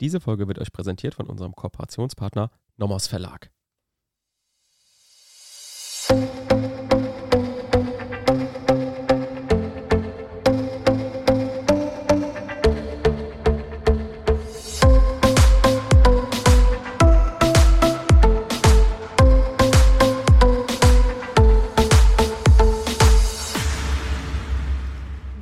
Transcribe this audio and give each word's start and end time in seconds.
Diese 0.00 0.18
Folge 0.18 0.48
wird 0.48 0.58
euch 0.58 0.72
präsentiert 0.72 1.14
von 1.14 1.26
unserem 1.26 1.54
Kooperationspartner 1.54 2.50
Nomos 2.78 3.06
Verlag. 3.06 3.50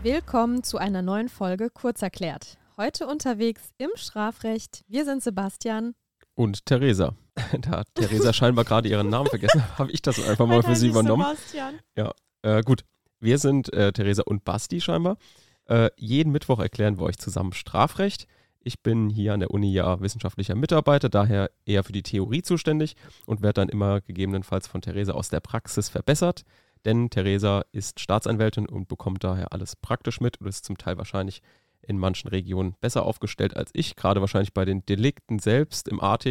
Willkommen 0.02 0.64
zu 0.64 0.79
einer 0.79 1.02
neuen 1.02 1.29
Folge 1.29 1.70
Kurzerklärt. 1.70 2.59
Heute 2.80 3.08
unterwegs 3.08 3.72
im 3.79 3.90
Strafrecht. 3.96 4.84
Wir 4.86 5.04
sind 5.04 5.20
Sebastian. 5.20 5.96
Und 6.36 6.64
Theresa. 6.64 7.16
Da 7.61 7.70
hat 7.79 7.89
Theresa 7.96 8.32
scheinbar 8.32 8.64
gerade 8.64 8.89
ihren 8.89 9.08
Namen 9.08 9.26
vergessen. 9.26 9.64
Habe 9.79 9.90
ich 9.90 10.00
das 10.00 10.25
einfach 10.25 10.46
mal 10.46 10.62
für 10.62 10.76
sie 10.76 10.86
übernommen. 10.86 11.25
Sebastian. 11.25 11.80
Ja, 11.96 12.12
äh, 12.43 12.62
gut. 12.62 12.84
Wir 13.18 13.39
sind 13.39 13.72
äh, 13.72 13.93
Theresa 13.93 14.22
und 14.25 14.44
Basti 14.44 14.80
scheinbar. 14.80 15.17
Äh, 15.64 15.90
jeden 15.96 16.30
Mittwoch 16.30 16.61
erklären 16.61 16.98
wir 16.98 17.03
euch 17.03 17.18
zusammen 17.18 17.53
Strafrecht. 17.53 18.29
Ich 18.61 18.81
bin 18.81 19.11
hier 19.11 19.34
an 19.34 19.40
der 19.40 19.50
Uni 19.50 19.72
ja 19.72 20.00
wissenschaftlicher 20.00 20.54
Mitarbeiter, 20.54 21.08
daher 21.08 21.50
eher 21.67 21.82
für 21.82 21.92
die 21.92 22.04
Theorie 22.04 22.42
zuständig 22.42 22.95
und 23.26 23.42
werde 23.42 23.61
dann 23.61 23.70
immer 23.70 24.03
gegebenenfalls 24.03 24.68
von 24.68 24.82
Theresa 24.82 25.14
aus 25.14 25.31
der 25.31 25.40
Praxis 25.40 25.89
verbessert. 25.89 26.45
Denn 26.84 27.11
Theresa 27.11 27.64
ist 27.72 27.98
Staatsanwältin 27.98 28.68
und 28.68 28.86
bekommt 28.86 29.25
daher 29.25 29.53
alles 29.53 29.75
praktisch 29.75 30.20
mit 30.20 30.40
und 30.40 30.46
ist 30.46 30.64
zum 30.64 30.79
Teil 30.79 30.96
wahrscheinlich 30.96 31.42
in 31.88 31.98
manchen 31.98 32.28
Regionen 32.28 32.77
besser 32.80 33.05
aufgestellt 33.05 33.56
als 33.56 33.70
ich. 33.72 33.97
Gerade 33.97 34.20
wahrscheinlich 34.20 34.52
bei 34.52 34.64
den 34.64 34.84
Delikten 34.84 35.38
selbst 35.38 35.88
im 35.88 36.00
AT, 36.00 36.27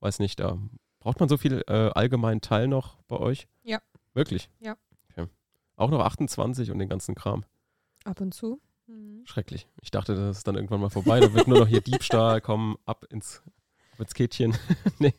weiß 0.00 0.18
nicht, 0.18 0.38
da 0.38 0.58
braucht 1.00 1.18
man 1.18 1.28
so 1.28 1.38
viel 1.38 1.64
äh, 1.66 1.90
allgemeinen 1.94 2.42
Teil 2.42 2.68
noch 2.68 2.98
bei 3.08 3.16
euch? 3.16 3.48
Ja. 3.64 3.80
Wirklich? 4.12 4.50
Ja. 4.60 4.76
Okay. 5.10 5.26
Auch 5.76 5.90
noch 5.90 6.00
28 6.00 6.70
und 6.70 6.78
den 6.78 6.90
ganzen 6.90 7.14
Kram. 7.14 7.44
Ab 8.04 8.20
und 8.20 8.34
zu. 8.34 8.60
Mhm. 8.86 9.22
Schrecklich. 9.24 9.66
Ich 9.80 9.90
dachte, 9.90 10.14
das 10.14 10.38
ist 10.38 10.46
dann 10.46 10.56
irgendwann 10.56 10.80
mal 10.80 10.90
vorbei. 10.90 11.20
Da 11.20 11.32
wird 11.32 11.48
nur 11.48 11.60
noch 11.60 11.68
hier 11.68 11.80
Diebstahl, 11.80 12.40
kommen 12.42 12.76
ab 12.84 13.06
ins, 13.10 13.42
ab 13.92 14.00
ins 14.00 14.14
Kettchen. 14.14 14.56
nee. 14.98 15.14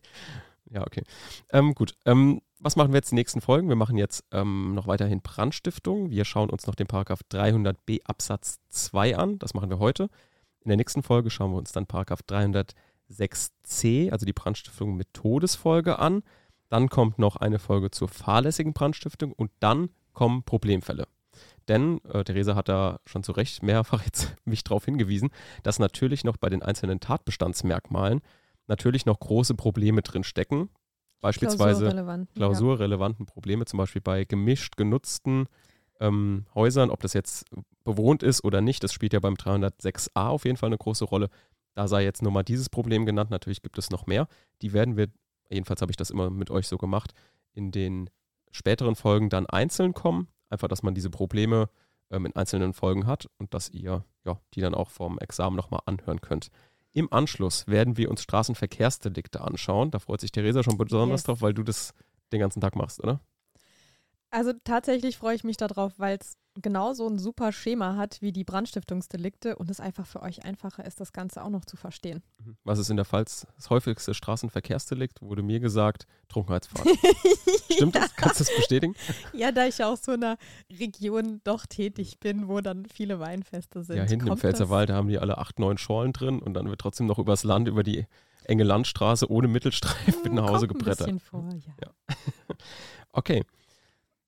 Ja, 0.69 0.81
okay. 0.81 1.03
Ähm, 1.51 1.73
gut. 1.73 1.95
Ähm, 2.05 2.41
was 2.59 2.75
machen 2.75 2.91
wir 2.91 2.97
jetzt 2.97 3.11
in 3.11 3.15
den 3.15 3.21
nächsten 3.21 3.41
Folgen? 3.41 3.69
Wir 3.69 3.75
machen 3.75 3.97
jetzt 3.97 4.25
ähm, 4.31 4.75
noch 4.75 4.88
weiterhin 4.88 5.21
Brandstiftung. 5.21 6.09
Wir 6.09 6.25
schauen 6.25 6.49
uns 6.49 6.67
noch 6.67 6.75
den 6.75 6.88
Paragraph 6.88 7.21
300b 7.31 8.03
Absatz 8.03 8.59
2 8.69 9.17
an. 9.17 9.39
Das 9.39 9.53
machen 9.53 9.69
wir 9.69 9.79
heute. 9.79 10.09
In 10.61 10.69
der 10.69 10.77
nächsten 10.77 11.02
Folge 11.02 11.30
schauen 11.30 11.52
wir 11.52 11.57
uns 11.57 11.71
dann 11.71 11.87
Paragraph 11.87 12.19
306c, 12.27 14.11
also 14.11 14.25
die 14.25 14.33
Brandstiftung 14.33 14.95
mit 14.97 15.13
Todesfolge 15.13 15.99
an. 15.99 16.21
Dann 16.67 16.89
kommt 16.89 17.17
noch 17.17 17.37
eine 17.37 17.59
Folge 17.59 17.91
zur 17.91 18.09
fahrlässigen 18.09 18.73
Brandstiftung 18.73 19.31
und 19.31 19.52
dann 19.61 19.89
kommen 20.13 20.43
Problemfälle. 20.43 21.07
Denn 21.69 22.03
äh, 22.05 22.23
Theresa 22.25 22.55
hat 22.55 22.67
da 22.67 22.99
schon 23.05 23.23
zu 23.23 23.31
Recht 23.31 23.63
mehrfach 23.63 24.03
jetzt 24.05 24.35
mich 24.43 24.65
darauf 24.65 24.83
hingewiesen, 24.83 25.30
dass 25.63 25.80
natürlich 25.80 26.25
noch 26.25 26.35
bei 26.35 26.49
den 26.49 26.61
einzelnen 26.61 26.99
Tatbestandsmerkmalen 26.99 28.21
natürlich 28.67 29.05
noch 29.05 29.19
große 29.19 29.55
Probleme 29.55 30.02
drin 30.02 30.23
stecken. 30.23 30.69
Beispielsweise 31.21 31.81
Klausurrelevanten, 31.81 32.35
klausurrelevanten 32.35 33.25
Probleme, 33.25 33.65
zum 33.65 33.77
Beispiel 33.77 34.01
bei 34.01 34.23
gemischt 34.23 34.77
genutzten 34.77 35.47
ähm, 35.99 36.45
Häusern, 36.55 36.89
ob 36.89 37.01
das 37.01 37.13
jetzt 37.13 37.45
bewohnt 37.83 38.23
ist 38.23 38.43
oder 38.43 38.61
nicht, 38.61 38.83
das 38.83 38.93
spielt 38.93 39.13
ja 39.13 39.19
beim 39.19 39.33
306a 39.33 40.27
auf 40.27 40.45
jeden 40.45 40.57
Fall 40.57 40.67
eine 40.67 40.77
große 40.77 41.05
Rolle. 41.05 41.29
Da 41.75 41.87
sei 41.87 42.03
jetzt 42.03 42.21
nur 42.21 42.31
mal 42.31 42.43
dieses 42.43 42.69
Problem 42.69 43.05
genannt, 43.05 43.29
natürlich 43.29 43.61
gibt 43.61 43.77
es 43.77 43.89
noch 43.89 44.07
mehr. 44.07 44.27
Die 44.61 44.73
werden 44.73 44.97
wir, 44.97 45.07
jedenfalls 45.49 45.81
habe 45.81 45.91
ich 45.91 45.97
das 45.97 46.09
immer 46.09 46.29
mit 46.29 46.49
euch 46.49 46.67
so 46.67 46.77
gemacht, 46.77 47.13
in 47.53 47.71
den 47.71 48.09
späteren 48.51 48.95
Folgen 48.95 49.29
dann 49.29 49.45
einzeln 49.45 49.93
kommen. 49.93 50.27
Einfach, 50.49 50.67
dass 50.67 50.83
man 50.83 50.95
diese 50.95 51.09
Probleme 51.09 51.69
ähm, 52.09 52.25
in 52.25 52.35
einzelnen 52.35 52.73
Folgen 52.73 53.05
hat 53.05 53.27
und 53.37 53.53
dass 53.53 53.69
ihr 53.69 54.03
ja, 54.25 54.39
die 54.53 54.61
dann 54.61 54.73
auch 54.73 54.89
vom 54.89 55.19
Examen 55.19 55.55
nochmal 55.55 55.81
anhören 55.85 56.21
könnt. 56.21 56.49
Im 56.94 57.11
Anschluss 57.14 57.67
werden 57.67 57.98
wir 57.98 58.10
uns 58.10 58.23
Straßenverkehrsdelikte 58.23 59.42
anschauen. 59.42 59.92
Da 59.92 60.00
freut 60.00 60.22
sich 60.22 60.32
Theresa 60.32 60.64
schon 60.64 60.77
besonders 60.77 61.20
Yes. 61.22 61.23
drauf, 61.26 61.42
weil 61.42 61.54
du 61.54 61.64
das 61.64 61.94
den 62.32 62.39
ganzen 62.39 62.61
Tag 62.61 62.76
machst, 62.76 63.02
oder? 63.04 63.22
Also 64.31 64.53
tatsächlich 64.63 65.17
freue 65.17 65.35
ich 65.35 65.43
mich 65.43 65.57
darauf, 65.57 65.93
weil 65.97 66.17
es 66.19 66.37
genauso 66.61 67.07
ein 67.07 67.19
super 67.19 67.51
Schema 67.51 67.95
hat 67.95 68.21
wie 68.21 68.31
die 68.31 68.43
Brandstiftungsdelikte 68.43 69.55
und 69.55 69.69
es 69.71 69.79
einfach 69.79 70.05
für 70.05 70.21
euch 70.21 70.43
einfacher 70.43 70.85
ist, 70.85 70.99
das 70.99 71.13
Ganze 71.13 71.43
auch 71.43 71.49
noch 71.49 71.63
zu 71.65 71.77
verstehen. 71.77 72.21
Was 72.63 72.79
ist 72.79 72.89
in 72.89 72.97
der 72.97 73.05
Pfalz 73.05 73.47
das 73.55 73.69
häufigste 73.69 74.13
Straßenverkehrsdelikt? 74.13 75.21
Wurde 75.21 75.41
mir 75.41 75.59
gesagt, 75.59 76.05
Trunkenheitsfahrt. 76.27 76.87
Stimmt 77.71 77.95
das? 77.95 78.15
Kannst 78.15 78.39
du 78.39 78.43
das 78.43 78.55
bestätigen? 78.55 78.95
Ja, 79.33 79.51
da 79.51 79.65
ich 79.65 79.83
aus 79.83 80.03
so 80.03 80.11
einer 80.11 80.37
Region 80.79 81.39
doch 81.43 81.65
tätig 81.65 82.19
bin, 82.19 82.47
wo 82.47 82.59
dann 82.61 82.85
viele 82.85 83.19
Weinfeste 83.19 83.83
sind. 83.83 83.97
ja, 83.97 84.03
hinten 84.03 84.27
im 84.27 84.37
Pfälzerwald, 84.37 84.89
da 84.89 84.95
haben 84.95 85.07
die 85.07 85.17
alle 85.19 85.37
acht, 85.37 85.59
neun 85.59 85.77
Schorlen 85.77 86.13
drin 86.13 86.39
und 86.39 86.53
dann 86.55 86.69
wird 86.69 86.81
trotzdem 86.81 87.07
noch 87.07 87.19
übers 87.19 87.43
Land, 87.43 87.67
über 87.67 87.83
die 87.83 88.05
enge 88.43 88.63
Landstraße 88.63 89.29
ohne 89.31 89.47
Mittelstreifen 89.47 90.23
mit 90.23 90.33
nach 90.33 90.49
Hause 90.49 90.67
kommt 90.67 90.79
gebrettert. 90.79 91.07
Ein 91.07 91.17
bisschen 91.17 91.19
vor, 91.19 91.49
ja. 91.53 91.73
Ja. 91.83 92.15
Okay. 93.11 93.43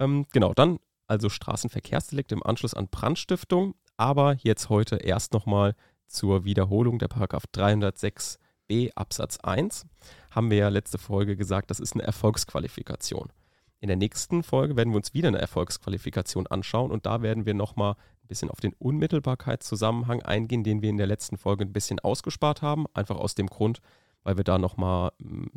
Ähm, 0.01 0.25
genau, 0.33 0.53
dann 0.53 0.79
also 1.07 1.29
Straßenverkehrsdelikt 1.29 2.31
im 2.31 2.43
Anschluss 2.43 2.73
an 2.73 2.87
Brandstiftung, 2.87 3.75
aber 3.97 4.35
jetzt 4.41 4.69
heute 4.69 4.95
erst 4.95 5.33
nochmal 5.33 5.75
zur 6.07 6.43
Wiederholung 6.43 6.97
der 6.97 7.07
Paragraph 7.07 7.43
306b 7.53 8.91
Absatz 8.95 9.37
1. 9.37 9.85
Haben 10.31 10.49
wir 10.49 10.57
ja 10.57 10.69
letzte 10.69 10.97
Folge 10.97 11.37
gesagt, 11.37 11.69
das 11.69 11.79
ist 11.79 11.93
eine 11.93 12.03
Erfolgsqualifikation. 12.03 13.31
In 13.79 13.89
der 13.89 13.97
nächsten 13.97 14.41
Folge 14.41 14.75
werden 14.75 14.91
wir 14.91 14.97
uns 14.97 15.13
wieder 15.13 15.27
eine 15.27 15.39
Erfolgsqualifikation 15.39 16.47
anschauen 16.47 16.91
und 16.91 17.05
da 17.05 17.21
werden 17.21 17.45
wir 17.45 17.53
nochmal 17.53 17.93
ein 18.23 18.27
bisschen 18.27 18.49
auf 18.49 18.59
den 18.59 18.73
Unmittelbarkeitszusammenhang 18.73 20.23
eingehen, 20.23 20.63
den 20.63 20.81
wir 20.81 20.89
in 20.89 20.97
der 20.97 21.07
letzten 21.07 21.37
Folge 21.37 21.63
ein 21.63 21.73
bisschen 21.73 21.99
ausgespart 21.99 22.63
haben, 22.63 22.85
einfach 22.95 23.17
aus 23.17 23.35
dem 23.35 23.47
Grund, 23.47 23.81
weil 24.23 24.37
wir 24.37 24.43
da 24.43 24.57
nochmal 24.57 25.11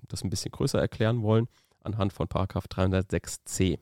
das 0.08 0.22
ein 0.22 0.30
bisschen 0.30 0.52
größer 0.52 0.80
erklären 0.80 1.22
wollen 1.22 1.48
anhand 1.80 2.12
von 2.12 2.28
Paragraph 2.28 2.66
306c. 2.66 3.78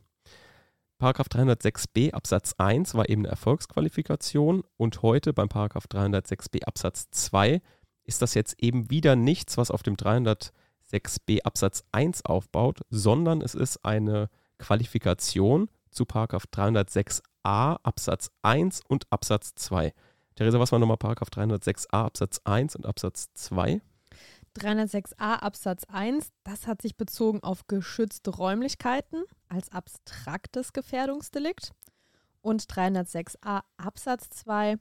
Paragraph 1.02 1.26
306b 1.26 2.12
Absatz 2.12 2.54
1 2.58 2.94
war 2.94 3.08
eben 3.08 3.22
eine 3.22 3.30
Erfolgsqualifikation 3.30 4.62
und 4.76 5.02
heute 5.02 5.32
beim 5.32 5.48
Paragraph 5.48 5.86
306b 5.90 6.62
Absatz 6.62 7.10
2 7.10 7.60
ist 8.04 8.22
das 8.22 8.34
jetzt 8.34 8.62
eben 8.62 8.88
wieder 8.88 9.16
nichts, 9.16 9.58
was 9.58 9.72
auf 9.72 9.82
dem 9.82 9.96
306b 9.96 11.42
Absatz 11.42 11.82
1 11.90 12.24
aufbaut, 12.24 12.82
sondern 12.88 13.40
es 13.40 13.56
ist 13.56 13.84
eine 13.84 14.28
Qualifikation 14.58 15.68
zu 15.90 16.04
Paragraph 16.04 16.44
306a 16.54 17.78
Absatz 17.82 18.30
1 18.42 18.82
und 18.86 19.10
Absatz 19.10 19.56
2. 19.56 19.92
Theresa, 20.36 20.60
was 20.60 20.70
war 20.70 20.78
nochmal 20.78 20.98
Paragraph 20.98 21.30
306a 21.30 22.04
Absatz 22.04 22.40
1 22.44 22.76
und 22.76 22.86
Absatz 22.86 23.34
2? 23.34 23.80
306a 24.56 25.40
Absatz 25.40 25.82
1, 25.84 26.28
das 26.44 26.68
hat 26.68 26.80
sich 26.80 26.96
bezogen 26.96 27.42
auf 27.42 27.66
geschützte 27.66 28.30
Räumlichkeiten 28.30 29.24
als 29.52 29.70
abstraktes 29.70 30.72
Gefährdungsdelikt. 30.72 31.72
Und 32.40 32.62
306a 32.62 33.62
Absatz 33.76 34.30
2, 34.30 34.76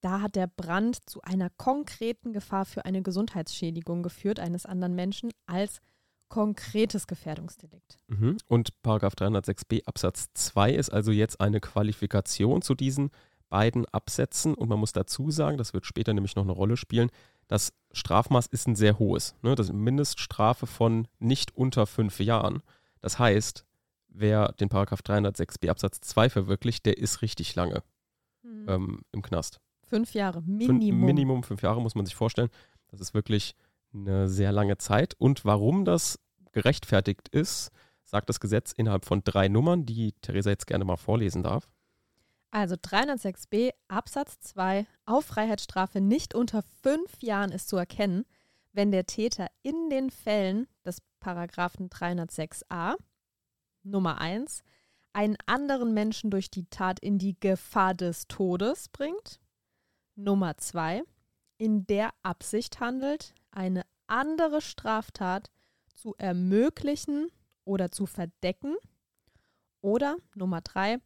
da 0.00 0.20
hat 0.20 0.36
der 0.36 0.46
Brand 0.46 0.98
zu 1.08 1.20
einer 1.22 1.50
konkreten 1.50 2.32
Gefahr 2.32 2.64
für 2.64 2.84
eine 2.84 3.02
Gesundheitsschädigung 3.02 4.02
geführt 4.02 4.38
eines 4.38 4.66
anderen 4.66 4.94
Menschen 4.94 5.30
als 5.46 5.80
konkretes 6.28 7.08
Gefährdungsdelikt. 7.08 7.98
Mhm. 8.06 8.38
Und 8.46 8.80
Paragraph 8.82 9.14
306b 9.14 9.84
Absatz 9.86 10.28
2 10.34 10.74
ist 10.74 10.90
also 10.90 11.10
jetzt 11.10 11.40
eine 11.40 11.60
Qualifikation 11.60 12.62
zu 12.62 12.76
diesen 12.76 13.10
beiden 13.48 13.84
Absätzen. 13.86 14.54
Und 14.54 14.68
man 14.68 14.78
muss 14.78 14.92
dazu 14.92 15.32
sagen, 15.32 15.58
das 15.58 15.74
wird 15.74 15.86
später 15.86 16.14
nämlich 16.14 16.36
noch 16.36 16.44
eine 16.44 16.52
Rolle 16.52 16.76
spielen, 16.76 17.10
das 17.48 17.72
Strafmaß 17.90 18.46
ist 18.46 18.68
ein 18.68 18.76
sehr 18.76 19.00
hohes. 19.00 19.34
Ne? 19.42 19.56
Das 19.56 19.66
ist 19.66 19.70
eine 19.70 19.82
Mindeststrafe 19.82 20.68
von 20.68 21.08
nicht 21.18 21.56
unter 21.56 21.84
fünf 21.86 22.20
Jahren. 22.20 22.62
Das 23.00 23.18
heißt, 23.18 23.66
wer 24.10 24.52
den 24.52 24.68
Paragraph 24.68 25.00
306b 25.00 25.68
Absatz 25.70 26.00
2 26.00 26.30
verwirklicht, 26.30 26.84
der 26.86 26.98
ist 26.98 27.22
richtig 27.22 27.54
lange 27.54 27.82
Hm. 28.42 28.66
ähm, 28.68 29.00
im 29.12 29.22
Knast. 29.22 29.60
Fünf 29.84 30.14
Jahre, 30.14 30.38
Fün- 30.40 30.46
Minimum. 30.78 31.04
Minimum 31.04 31.42
fünf 31.42 31.62
Jahre 31.62 31.80
muss 31.82 31.94
man 31.94 32.06
sich 32.06 32.14
vorstellen. 32.14 32.48
Das 32.88 33.00
ist 33.00 33.12
wirklich 33.14 33.54
eine 33.92 34.28
sehr 34.28 34.52
lange 34.52 34.78
Zeit. 34.78 35.14
Und 35.18 35.44
warum 35.44 35.84
das 35.84 36.18
gerechtfertigt 36.52 37.28
ist, 37.28 37.70
sagt 38.04 38.28
das 38.28 38.40
Gesetz 38.40 38.72
innerhalb 38.72 39.04
von 39.04 39.22
drei 39.24 39.48
Nummern, 39.48 39.84
die 39.86 40.12
Theresa 40.22 40.50
jetzt 40.50 40.66
gerne 40.66 40.84
mal 40.84 40.96
vorlesen 40.96 41.42
darf. 41.42 41.68
Also 42.50 42.74
306b 42.76 43.70
Absatz 43.88 44.40
2 44.40 44.86
auf 45.06 45.26
Freiheitsstrafe 45.26 46.00
nicht 46.00 46.34
unter 46.34 46.62
fünf 46.82 47.22
Jahren 47.22 47.52
ist 47.52 47.68
zu 47.68 47.76
erkennen, 47.76 48.24
wenn 48.72 48.90
der 48.90 49.06
Täter 49.06 49.46
in 49.62 49.90
den 49.90 50.10
Fällen 50.10 50.66
des 50.84 50.98
Paragraphen 51.20 51.88
306a 51.90 52.94
Nummer 53.82 54.20
1 54.20 54.62
einen 55.12 55.36
anderen 55.46 55.92
Menschen 55.92 56.30
durch 56.30 56.50
die 56.50 56.66
Tat 56.66 57.00
in 57.00 57.18
die 57.18 57.38
Gefahr 57.38 57.94
des 57.94 58.28
Todes 58.28 58.88
bringt. 58.88 59.40
Nummer 60.14 60.56
2 60.56 61.02
in 61.58 61.86
der 61.86 62.10
Absicht 62.22 62.80
handelt, 62.80 63.34
eine 63.50 63.82
andere 64.06 64.62
Straftat 64.62 65.50
zu 65.94 66.14
ermöglichen 66.16 67.28
oder 67.64 67.90
zu 67.90 68.06
verdecken. 68.06 68.76
Oder 69.82 70.16
Nummer 70.34 70.60
drei, 70.60 70.98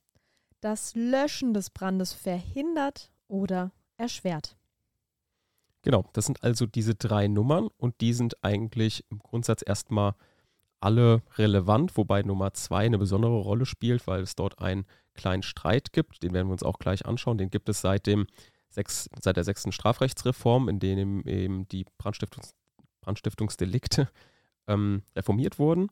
das 0.60 0.94
Löschen 0.94 1.54
des 1.54 1.70
Brandes 1.70 2.12
verhindert 2.12 3.12
oder 3.28 3.72
erschwert. 3.96 4.56
Genau, 5.82 6.04
das 6.12 6.26
sind 6.26 6.42
also 6.42 6.66
diese 6.66 6.94
drei 6.94 7.28
Nummern 7.28 7.68
und 7.76 8.00
die 8.00 8.14
sind 8.14 8.42
eigentlich 8.42 9.04
im 9.10 9.18
Grundsatz 9.18 9.62
erstmal 9.66 10.14
alle 10.84 11.22
relevant, 11.36 11.96
wobei 11.96 12.22
Nummer 12.22 12.52
zwei 12.52 12.84
eine 12.84 12.98
besondere 12.98 13.38
Rolle 13.38 13.64
spielt, 13.64 14.06
weil 14.06 14.20
es 14.20 14.36
dort 14.36 14.58
einen 14.60 14.84
kleinen 15.14 15.42
Streit 15.42 15.92
gibt. 15.92 16.22
Den 16.22 16.34
werden 16.34 16.48
wir 16.48 16.52
uns 16.52 16.62
auch 16.62 16.78
gleich 16.78 17.06
anschauen. 17.06 17.38
Den 17.38 17.50
gibt 17.50 17.68
es 17.68 17.80
seit, 17.80 18.06
dem 18.06 18.26
sechs, 18.68 19.08
seit 19.20 19.36
der 19.36 19.44
sechsten 19.44 19.72
Strafrechtsreform, 19.72 20.68
in 20.68 20.80
dem 20.80 21.26
eben 21.26 21.66
die 21.68 21.86
Brandstiftungs, 21.96 22.54
Brandstiftungsdelikte 23.00 24.08
ähm, 24.66 25.02
reformiert 25.16 25.58
wurden. 25.58 25.88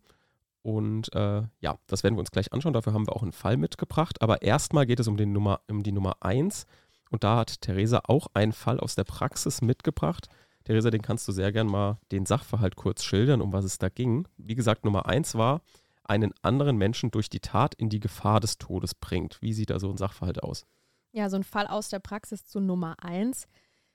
Und 0.63 1.13
äh, 1.15 1.43
ja, 1.61 1.79
das 1.87 2.05
werden 2.05 2.17
wir 2.17 2.21
uns 2.21 2.31
gleich 2.31 2.53
anschauen. 2.53 2.75
Dafür 2.75 2.93
haben 2.93 3.07
wir 3.07 3.17
auch 3.17 3.23
einen 3.23 3.33
Fall 3.33 3.57
mitgebracht. 3.57 4.21
Aber 4.21 4.43
erstmal 4.43 4.87
geht 4.87 5.01
es 5.01 5.09
um, 5.09 5.17
Nummer, 5.17 5.61
um 5.69 5.83
die 5.83 5.93
Nummer 5.93 6.17
1. 6.21 6.67
Und 7.11 7.25
da 7.25 7.39
hat 7.39 7.63
Theresa 7.63 8.03
auch 8.05 8.29
einen 8.35 8.53
Fall 8.53 8.79
aus 8.79 8.95
der 8.95 9.05
Praxis 9.05 9.63
mitgebracht. 9.63 10.29
Theresa, 10.65 10.91
den 10.91 11.03
kannst 11.03 11.27
du 11.29 11.33
sehr 11.33 11.53
gern 11.53 11.67
mal 11.67 11.99
den 12.11 12.27
Sachverhalt 12.27 12.77
kurz 12.77 13.03
schildern, 13.03 13.41
um 13.41 13.53
was 13.53 13.65
es 13.65 13.79
da 13.79 13.89
ging. 13.89 14.27
Wie 14.37 14.55
gesagt, 14.55 14.85
Nummer 14.85 15.07
1 15.07 15.35
war, 15.35 15.63
einen 16.05 16.33
anderen 16.43 16.77
Menschen 16.77 17.11
durch 17.11 17.31
die 17.31 17.41
Tat 17.41 17.75
in 17.75 17.89
die 17.89 18.01
Gefahr 18.01 18.41
des 18.41 18.59
Todes 18.59 18.95
bringt. 18.95 19.41
Wie 19.41 19.53
sieht 19.53 19.71
da 19.71 19.79
so 19.79 19.91
ein 19.91 19.97
Sachverhalt 19.97 20.43
aus? 20.43 20.67
Ja, 21.13 21.29
so 21.29 21.37
ein 21.37 21.45
Fall 21.45 21.67
aus 21.67 21.89
der 21.89 21.99
Praxis 21.99 22.47
zu 22.47 22.61
Nummer 22.61 22.97
1. 23.03 23.47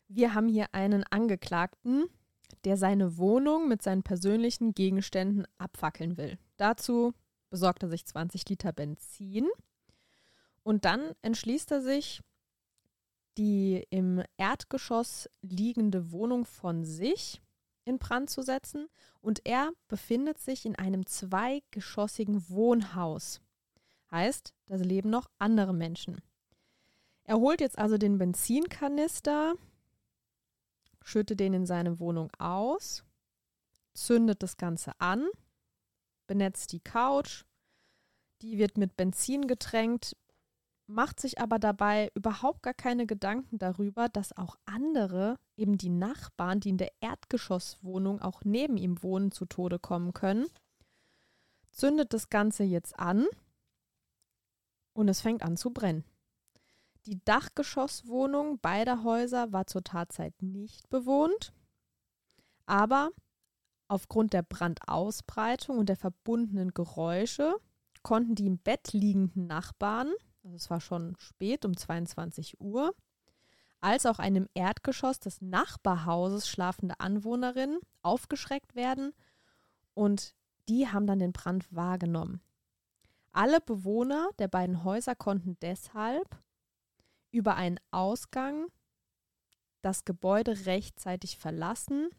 Wir 0.08 0.34
haben 0.34 0.48
hier 0.48 0.68
einen 0.74 1.04
Angeklagten, 1.04 2.06
der 2.64 2.78
seine 2.78 3.18
Wohnung 3.18 3.68
mit 3.68 3.82
seinen 3.82 4.04
persönlichen 4.04 4.74
Gegenständen 4.74 5.46
abfackeln 5.58 6.18
will. 6.18 6.38
Dazu 6.58 7.14
besorgt 7.50 7.84
er 7.84 7.90
sich 7.90 8.06
20 8.06 8.48
Liter 8.50 8.72
Benzin 8.72 9.48
und 10.64 10.86
dann 10.86 11.14
entschließt 11.22 11.72
er 11.72 11.82
sich, 11.82 12.22
die 13.38 13.86
im 13.90 14.24
Erdgeschoss 14.38 15.30
liegende 15.42 16.12
Wohnung 16.12 16.46
von 16.46 16.84
sich 16.84 17.42
in 17.86 18.00
Brand 18.00 18.30
zu 18.30 18.42
setzen 18.42 18.88
und 19.22 19.42
er 19.46 19.72
befindet 19.88 20.40
sich 20.40 20.66
in 20.66 20.76
einem 20.76 21.06
zweigeschossigen 21.06 22.50
Wohnhaus. 22.50 23.40
Heißt, 24.12 24.54
da 24.66 24.76
leben 24.76 25.10
noch 25.10 25.30
andere 25.38 25.74
Menschen. 25.74 26.18
Er 27.24 27.38
holt 27.38 27.62
jetzt 27.62 27.78
also 27.78 27.98
den 27.98 28.18
Benzinkanister, 28.18 29.56
schüttet 31.04 31.40
den 31.40 31.54
in 31.54 31.66
seine 31.66 32.00
Wohnung 32.00 32.32
aus, 32.40 33.04
zündet 33.94 34.44
das 34.44 34.58
Ganze 34.58 34.92
an, 35.00 35.28
benetzt 36.26 36.72
die 36.72 36.80
Couch, 36.80 37.44
die 38.42 38.58
wird 38.58 38.78
mit 38.78 38.96
Benzin 38.96 39.48
getränkt, 39.48 40.16
macht 40.88 41.20
sich 41.20 41.40
aber 41.40 41.60
dabei 41.60 42.10
überhaupt 42.16 42.64
gar 42.64 42.74
keine 42.74 43.06
Gedanken 43.06 43.60
darüber, 43.60 44.10
dass 44.10 44.36
auch 44.38 44.56
andere, 44.66 45.38
eben 45.58 45.78
die 45.78 45.90
Nachbarn, 45.90 46.60
die 46.60 46.70
in 46.70 46.78
der 46.78 46.92
Erdgeschosswohnung 47.02 48.22
auch 48.22 48.44
neben 48.44 48.78
ihm 48.78 49.04
wohnen, 49.04 49.32
zu 49.32 49.46
Tode 49.46 49.80
kommen 49.80 50.14
können, 50.14 50.48
zündet 51.72 52.14
das 52.14 52.30
Ganze 52.30 52.64
jetzt 52.64 52.98
an 52.98 53.28
und 54.94 55.10
es 55.10 55.22
fängt 55.22 55.44
an 55.44 55.58
zu 55.58 55.72
brennen. 55.72 56.06
Die 57.06 57.24
Dachgeschosswohnung 57.24 58.60
beider 58.60 59.04
Häuser 59.04 59.54
war 59.54 59.68
zur 59.68 59.84
Tatzeit 59.84 60.42
nicht 60.42 60.90
bewohnt, 60.90 61.54
aber 62.66 63.12
aufgrund 63.88 64.34
der 64.34 64.42
Brandausbreitung 64.42 65.78
und 65.78 65.88
der 65.90 65.96
verbundenen 65.96 66.74
Geräusche 66.74 67.56
konnten 68.04 68.36
die 68.36 68.48
im 68.48 68.58
Bett 68.58 68.94
liegenden 68.94 69.48
Nachbarn, 69.48 70.12
also 70.48 70.56
es 70.56 70.70
war 70.70 70.80
schon 70.80 71.14
spät 71.18 71.66
um 71.66 71.76
22 71.76 72.62
Uhr, 72.62 72.96
als 73.82 74.06
auch 74.06 74.18
einem 74.18 74.48
Erdgeschoss 74.54 75.20
des 75.20 75.42
Nachbarhauses 75.42 76.48
schlafende 76.48 77.00
Anwohnerinnen 77.02 77.80
aufgeschreckt 78.02 78.74
werden 78.74 79.14
und 79.94 80.36
die 80.70 80.88
haben 80.88 81.06
dann 81.06 81.20
den 81.20 81.34
Brand 81.34 81.66
wahrgenommen. 81.76 82.42
Alle 83.34 83.60
Bewohner 83.60 84.30
der 84.40 84.48
beiden 84.48 84.86
Häuser 84.86 85.16
konnten 85.16 85.58
deshalb 85.62 86.42
über 87.32 87.56
einen 87.56 87.80
Ausgang 87.92 88.68
das 89.82 90.06
Gebäude 90.06 90.66
rechtzeitig 90.66 91.38
verlassen 91.38 92.10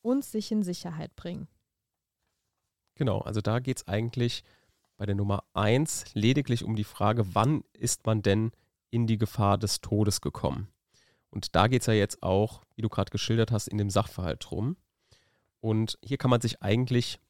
und 0.00 0.24
sich 0.24 0.52
in 0.52 0.62
Sicherheit 0.62 1.14
bringen. 1.16 1.48
Genau, 2.94 3.18
also 3.18 3.40
da 3.40 3.58
geht 3.58 3.78
es 3.78 3.88
eigentlich 3.88 4.44
bei 5.04 5.08
der 5.08 5.16
Nummer 5.16 5.44
1 5.52 6.14
lediglich 6.14 6.64
um 6.64 6.76
die 6.76 6.82
Frage, 6.82 7.34
wann 7.34 7.62
ist 7.74 8.06
man 8.06 8.22
denn 8.22 8.52
in 8.88 9.06
die 9.06 9.18
Gefahr 9.18 9.58
des 9.58 9.82
Todes 9.82 10.22
gekommen? 10.22 10.68
Und 11.28 11.54
da 11.54 11.66
geht 11.66 11.82
es 11.82 11.88
ja 11.88 11.92
jetzt 11.92 12.22
auch, 12.22 12.62
wie 12.74 12.80
du 12.80 12.88
gerade 12.88 13.10
geschildert 13.10 13.52
hast, 13.52 13.68
in 13.68 13.76
dem 13.76 13.90
Sachverhalt 13.90 14.46
drum. 14.48 14.78
Und 15.60 15.98
hier 16.02 16.16
kann 16.16 16.30
man 16.30 16.40
sich 16.40 16.62
eigentlich 16.62 17.20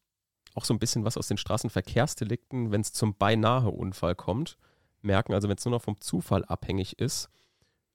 auch 0.54 0.64
so 0.64 0.72
ein 0.72 0.78
bisschen 0.78 1.04
was 1.04 1.16
aus 1.16 1.26
den 1.26 1.36
Straßenverkehrsdelikten, 1.36 2.70
wenn 2.70 2.80
es 2.80 2.92
zum 2.92 3.16
beinahe 3.16 3.72
Unfall 3.72 4.14
kommt, 4.14 4.56
merken. 5.02 5.34
Also 5.34 5.48
wenn 5.48 5.56
es 5.56 5.64
nur 5.64 5.72
noch 5.72 5.82
vom 5.82 6.00
Zufall 6.00 6.44
abhängig 6.44 7.00
ist, 7.00 7.28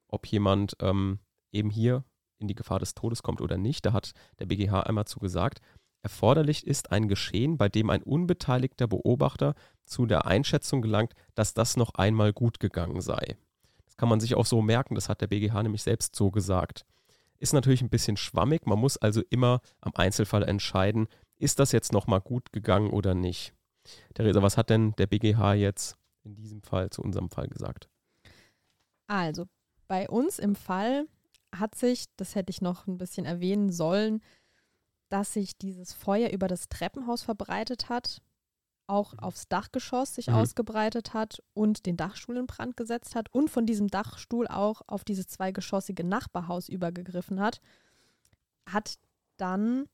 ob 0.10 0.28
jemand 0.28 0.76
ähm, 0.82 1.20
eben 1.54 1.70
hier 1.70 2.04
in 2.38 2.50
die 2.50 2.56
Gefahr 2.56 2.80
des 2.80 2.96
Todes 2.96 3.24
kommt 3.24 3.40
oder 3.40 3.58
nicht. 3.58 3.86
Da 3.86 3.94
hat 3.94 4.12
der 4.40 4.46
BGH 4.46 4.82
einmal 4.82 5.06
zu 5.06 5.20
gesagt, 5.20 5.62
erforderlich 6.02 6.66
ist 6.66 6.92
ein 6.92 7.08
Geschehen, 7.08 7.58
bei 7.58 7.70
dem 7.70 7.90
ein 7.90 8.04
unbeteiligter 8.04 8.88
Beobachter 8.88 9.56
zu 9.86 10.06
der 10.06 10.26
Einschätzung 10.26 10.82
gelangt, 10.82 11.14
dass 11.36 11.54
das 11.54 11.78
noch 11.78 11.96
einmal 11.96 12.34
gut 12.34 12.60
gegangen 12.60 13.02
sei. 13.02 13.38
Das 13.86 13.98
kann 13.98 14.10
man 14.10 14.20
sich 14.20 14.36
auch 14.36 14.46
so 14.46 14.62
merken, 14.62 14.96
das 14.96 15.10
hat 15.10 15.22
der 15.22 15.28
BGH 15.28 15.64
nämlich 15.64 15.84
selbst 15.84 16.16
so 16.16 16.32
gesagt. 16.32 16.86
Ist 17.40 17.54
natürlich 17.54 17.82
ein 17.82 17.90
bisschen 17.90 18.18
schwammig, 18.18 18.66
man 18.66 18.80
muss 18.80 18.98
also 18.98 19.22
immer 19.30 19.62
am 19.82 19.94
Einzelfall 19.96 20.44
entscheiden, 20.44 21.08
ist 21.38 21.60
das 21.60 21.72
jetzt 21.72 21.94
nochmal 21.94 22.22
gut 22.22 22.52
gegangen 22.52 22.92
oder 22.92 23.14
nicht. 23.16 23.54
Theresa, 24.14 24.42
was 24.42 24.58
hat 24.58 24.70
denn 24.70 24.94
der 24.98 25.08
BGH 25.08 25.54
jetzt 25.54 25.98
in 26.24 26.36
diesem 26.36 26.62
Fall 26.62 26.90
zu 26.90 27.02
unserem 27.02 27.30
Fall 27.30 27.48
gesagt? 27.48 27.90
Also, 29.08 29.46
bei 29.88 30.08
uns 30.08 30.38
im 30.38 30.56
Fall 30.56 31.08
hat 31.56 31.76
sich, 31.76 32.06
das 32.18 32.36
hätte 32.36 32.52
ich 32.52 32.62
noch 32.62 32.88
ein 32.88 32.98
bisschen 32.98 33.26
erwähnen 33.26 33.72
sollen, 33.72 34.22
dass 35.10 35.34
sich 35.34 35.58
dieses 35.58 35.94
Feuer 35.94 36.30
über 36.30 36.48
das 36.48 36.70
Treppenhaus 36.70 37.24
verbreitet 37.24 37.90
hat, 37.90 38.22
auch 38.88 39.14
mhm. 39.14 39.20
aufs 39.20 39.48
Dachgeschoss 39.48 40.16
sich 40.16 40.28
mhm. 40.28 40.36
ausgebreitet 40.36 41.14
hat 41.14 41.44
und 41.54 41.86
den 41.86 41.98
Dachstuhl 41.98 42.38
in 42.38 42.48
Brand 42.48 42.78
gesetzt 42.78 43.16
hat 43.16 43.34
und 43.34 43.50
von 43.50 43.66
diesem 43.66 43.88
Dachstuhl 43.88 44.48
auch 44.48 44.82
auf 44.88 45.04
dieses 45.04 45.28
zweigeschossige 45.28 46.04
Nachbarhaus 46.04 46.70
übergegriffen 46.70 47.40
hat, 47.40 47.62
hat 48.68 48.96
dann 49.38 49.88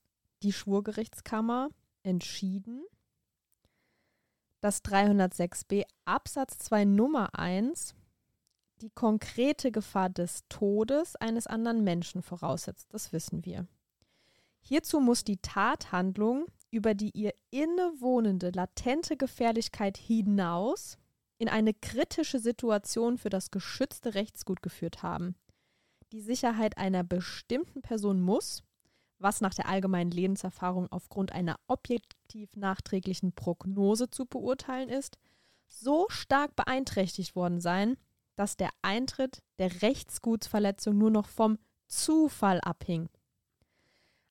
die 0.44 0.54
Schwurgerichtskammer 0.54 1.70
entschieden, 2.04 2.84
dass 4.62 4.84
306b 4.84 5.84
Absatz 6.06 6.58
2 6.60 6.86
Nummer 6.86 7.38
1 7.38 7.94
die 8.82 8.90
konkrete 8.90 9.72
Gefahr 9.72 10.10
des 10.10 10.44
Todes 10.50 11.16
eines 11.16 11.48
anderen 11.48 11.84
Menschen 11.84 12.22
voraussetzt. 12.22 12.94
Das 12.94 13.14
wissen 13.14 13.46
wir. 13.46 13.68
Hierzu 14.68 15.00
muss 15.00 15.24
die 15.24 15.38
Tathandlung 15.38 16.48
über 16.72 16.96
die 16.96 17.12
ihr 17.12 17.34
innewohnende 17.52 18.50
latente 18.50 19.16
Gefährlichkeit 19.16 19.96
hinaus 19.96 20.98
in 21.38 21.50
eine 21.50 21.74
kritische 21.74 22.40
Situation 22.40 23.20
für 23.20 23.30
das 23.30 23.52
geschützte 23.52 24.16
Rechtsgut 24.16 24.64
geführt 24.64 25.04
haben. 25.04 25.36
Die 26.12 26.22
Sicherheit 26.22 26.78
einer 26.78 27.04
bestimmten 27.04 27.84
Person 27.84 28.22
muss, 28.22 28.64
was 29.20 29.40
nach 29.40 29.54
der 29.54 29.70
allgemeinen 29.70 30.12
Lebenserfahrung 30.12 30.92
aufgrund 30.92 31.32
einer 31.32 31.60
objektiv 31.68 32.56
nachträglichen 32.56 33.34
Prognose 33.34 34.10
zu 34.10 34.26
beurteilen 34.26 34.90
ist, 34.90 35.18
so 35.68 36.08
stark 36.10 36.56
beeinträchtigt 36.56 37.36
worden 37.36 37.62
sein, 37.62 37.98
dass 38.36 38.58
der 38.58 38.72
Eintritt 38.82 39.44
der 39.60 39.84
Rechtsgutsverletzung 39.84 40.98
nur 40.98 41.12
noch 41.12 41.28
vom 41.28 41.60
Zufall 41.88 42.60
abhing. 42.62 43.10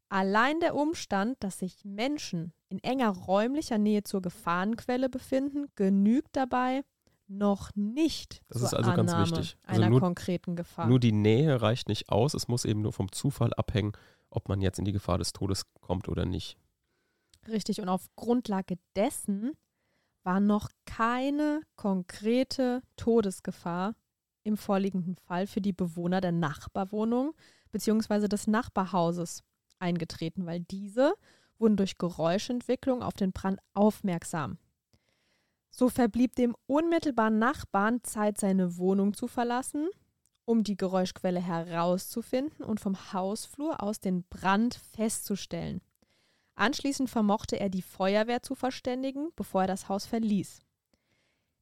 Allein 0.08 0.60
der 0.60 0.74
Umstand, 0.74 1.36
dass 1.40 1.58
sich 1.58 1.84
Menschen 1.84 2.52
in 2.68 2.78
enger 2.78 3.10
räumlicher 3.10 3.78
Nähe 3.78 4.02
zur 4.02 4.22
Gefahrenquelle 4.22 5.08
befinden, 5.08 5.66
genügt 5.74 6.36
dabei 6.36 6.82
noch 7.26 7.70
nicht 7.74 8.42
das 8.48 8.58
zur 8.58 8.66
ist 8.66 8.74
also 8.74 8.90
Annahme 8.90 9.08
ganz 9.08 9.30
wichtig. 9.30 9.56
Also 9.62 9.80
einer 9.80 9.90
nur, 9.90 10.00
konkreten 10.00 10.56
Gefahr. 10.56 10.86
Nur 10.86 11.00
die 11.00 11.12
Nähe 11.12 11.60
reicht 11.62 11.88
nicht 11.88 12.10
aus, 12.10 12.34
es 12.34 12.48
muss 12.48 12.64
eben 12.64 12.82
nur 12.82 12.92
vom 12.92 13.10
Zufall 13.12 13.52
abhängen, 13.54 13.92
ob 14.30 14.48
man 14.48 14.60
jetzt 14.60 14.78
in 14.78 14.84
die 14.84 14.92
Gefahr 14.92 15.18
des 15.18 15.32
Todes 15.32 15.64
kommt 15.80 16.08
oder 16.08 16.26
nicht. 16.26 16.56
Richtig, 17.48 17.80
und 17.80 17.88
auf 17.88 18.08
Grundlage 18.16 18.76
dessen 18.96 19.52
war 20.22 20.40
noch 20.40 20.70
keine 20.86 21.60
konkrete 21.76 22.82
Todesgefahr 22.96 23.94
im 24.42 24.56
vorliegenden 24.56 25.16
Fall 25.16 25.46
für 25.46 25.60
die 25.60 25.72
Bewohner 25.72 26.20
der 26.20 26.32
Nachbarwohnung 26.32 27.34
bzw. 27.72 28.28
des 28.28 28.46
Nachbarhauses 28.46 29.42
eingetreten, 29.78 30.46
weil 30.46 30.60
diese 30.60 31.14
wurden 31.58 31.76
durch 31.76 31.98
Geräuschentwicklung 31.98 33.02
auf 33.02 33.14
den 33.14 33.32
Brand 33.32 33.60
aufmerksam. 33.74 34.58
So 35.70 35.88
verblieb 35.88 36.36
dem 36.36 36.54
unmittelbaren 36.66 37.38
Nachbarn 37.38 38.02
Zeit, 38.04 38.38
seine 38.38 38.76
Wohnung 38.76 39.14
zu 39.14 39.26
verlassen, 39.26 39.88
um 40.44 40.62
die 40.62 40.76
Geräuschquelle 40.76 41.40
herauszufinden 41.40 42.64
und 42.64 42.80
vom 42.80 43.12
Hausflur 43.12 43.82
aus 43.82 43.98
den 43.98 44.24
Brand 44.24 44.74
festzustellen. 44.74 45.80
Anschließend 46.54 47.10
vermochte 47.10 47.58
er 47.58 47.68
die 47.68 47.82
Feuerwehr 47.82 48.42
zu 48.42 48.54
verständigen, 48.54 49.30
bevor 49.34 49.62
er 49.62 49.66
das 49.66 49.88
Haus 49.88 50.06
verließ. 50.06 50.60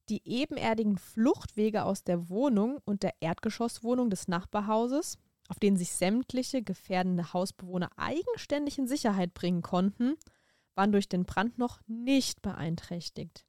Die 0.08 0.20
ebenerdigen 0.24 0.98
Fluchtwege 0.98 1.84
aus 1.84 2.04
der 2.04 2.28
Wohnung 2.28 2.80
und 2.84 3.02
der 3.02 3.14
Erdgeschosswohnung 3.20 4.10
des 4.10 4.28
Nachbarhauses, 4.28 5.16
auf 5.52 5.58
denen 5.58 5.76
sich 5.76 5.92
sämtliche 5.92 6.62
gefährdende 6.62 7.34
Hausbewohner 7.34 7.90
eigenständig 7.96 8.78
in 8.78 8.88
Sicherheit 8.88 9.34
bringen 9.34 9.60
konnten, 9.60 10.14
waren 10.74 10.92
durch 10.92 11.10
den 11.10 11.26
Brand 11.26 11.58
noch 11.58 11.82
nicht 11.86 12.40
beeinträchtigt. 12.40 13.44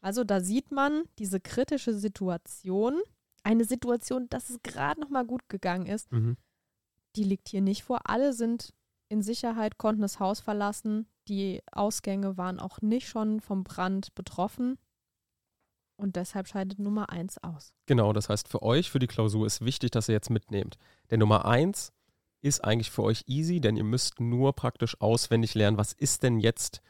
Also 0.00 0.22
da 0.22 0.40
sieht 0.40 0.70
man 0.70 1.02
diese 1.18 1.40
kritische 1.40 1.92
Situation, 1.92 3.00
eine 3.42 3.64
Situation, 3.64 4.28
dass 4.28 4.48
es 4.48 4.62
gerade 4.62 5.00
noch 5.00 5.08
mal 5.08 5.26
gut 5.26 5.48
gegangen 5.48 5.86
ist, 5.86 6.12
mhm. 6.12 6.36
die 7.16 7.24
liegt 7.24 7.48
hier 7.48 7.60
nicht 7.60 7.82
vor. 7.82 8.08
Alle 8.08 8.32
sind 8.32 8.72
in 9.08 9.22
Sicherheit, 9.22 9.76
konnten 9.76 10.02
das 10.02 10.20
Haus 10.20 10.38
verlassen. 10.38 11.08
Die 11.26 11.62
Ausgänge 11.72 12.36
waren 12.36 12.60
auch 12.60 12.80
nicht 12.80 13.08
schon 13.08 13.40
vom 13.40 13.64
Brand 13.64 14.14
betroffen. 14.14 14.78
Und 15.98 16.14
deshalb 16.14 16.46
scheidet 16.46 16.78
Nummer 16.78 17.10
1 17.10 17.42
aus. 17.42 17.74
Genau, 17.86 18.12
das 18.12 18.28
heißt 18.28 18.48
für 18.48 18.62
euch, 18.62 18.88
für 18.88 19.00
die 19.00 19.08
Klausur 19.08 19.46
ist 19.46 19.64
wichtig, 19.64 19.90
dass 19.90 20.08
ihr 20.08 20.14
jetzt 20.14 20.30
mitnehmt. 20.30 20.78
Der 21.10 21.18
Nummer 21.18 21.44
1 21.44 21.92
ist 22.40 22.64
eigentlich 22.64 22.92
für 22.92 23.02
euch 23.02 23.24
easy, 23.26 23.60
denn 23.60 23.76
ihr 23.76 23.84
müsst 23.84 24.20
nur 24.20 24.52
praktisch 24.54 25.00
auswendig 25.00 25.54
lernen, 25.54 25.76
was 25.76 25.92
ist 25.92 26.22
denn 26.22 26.38
jetzt 26.38 26.82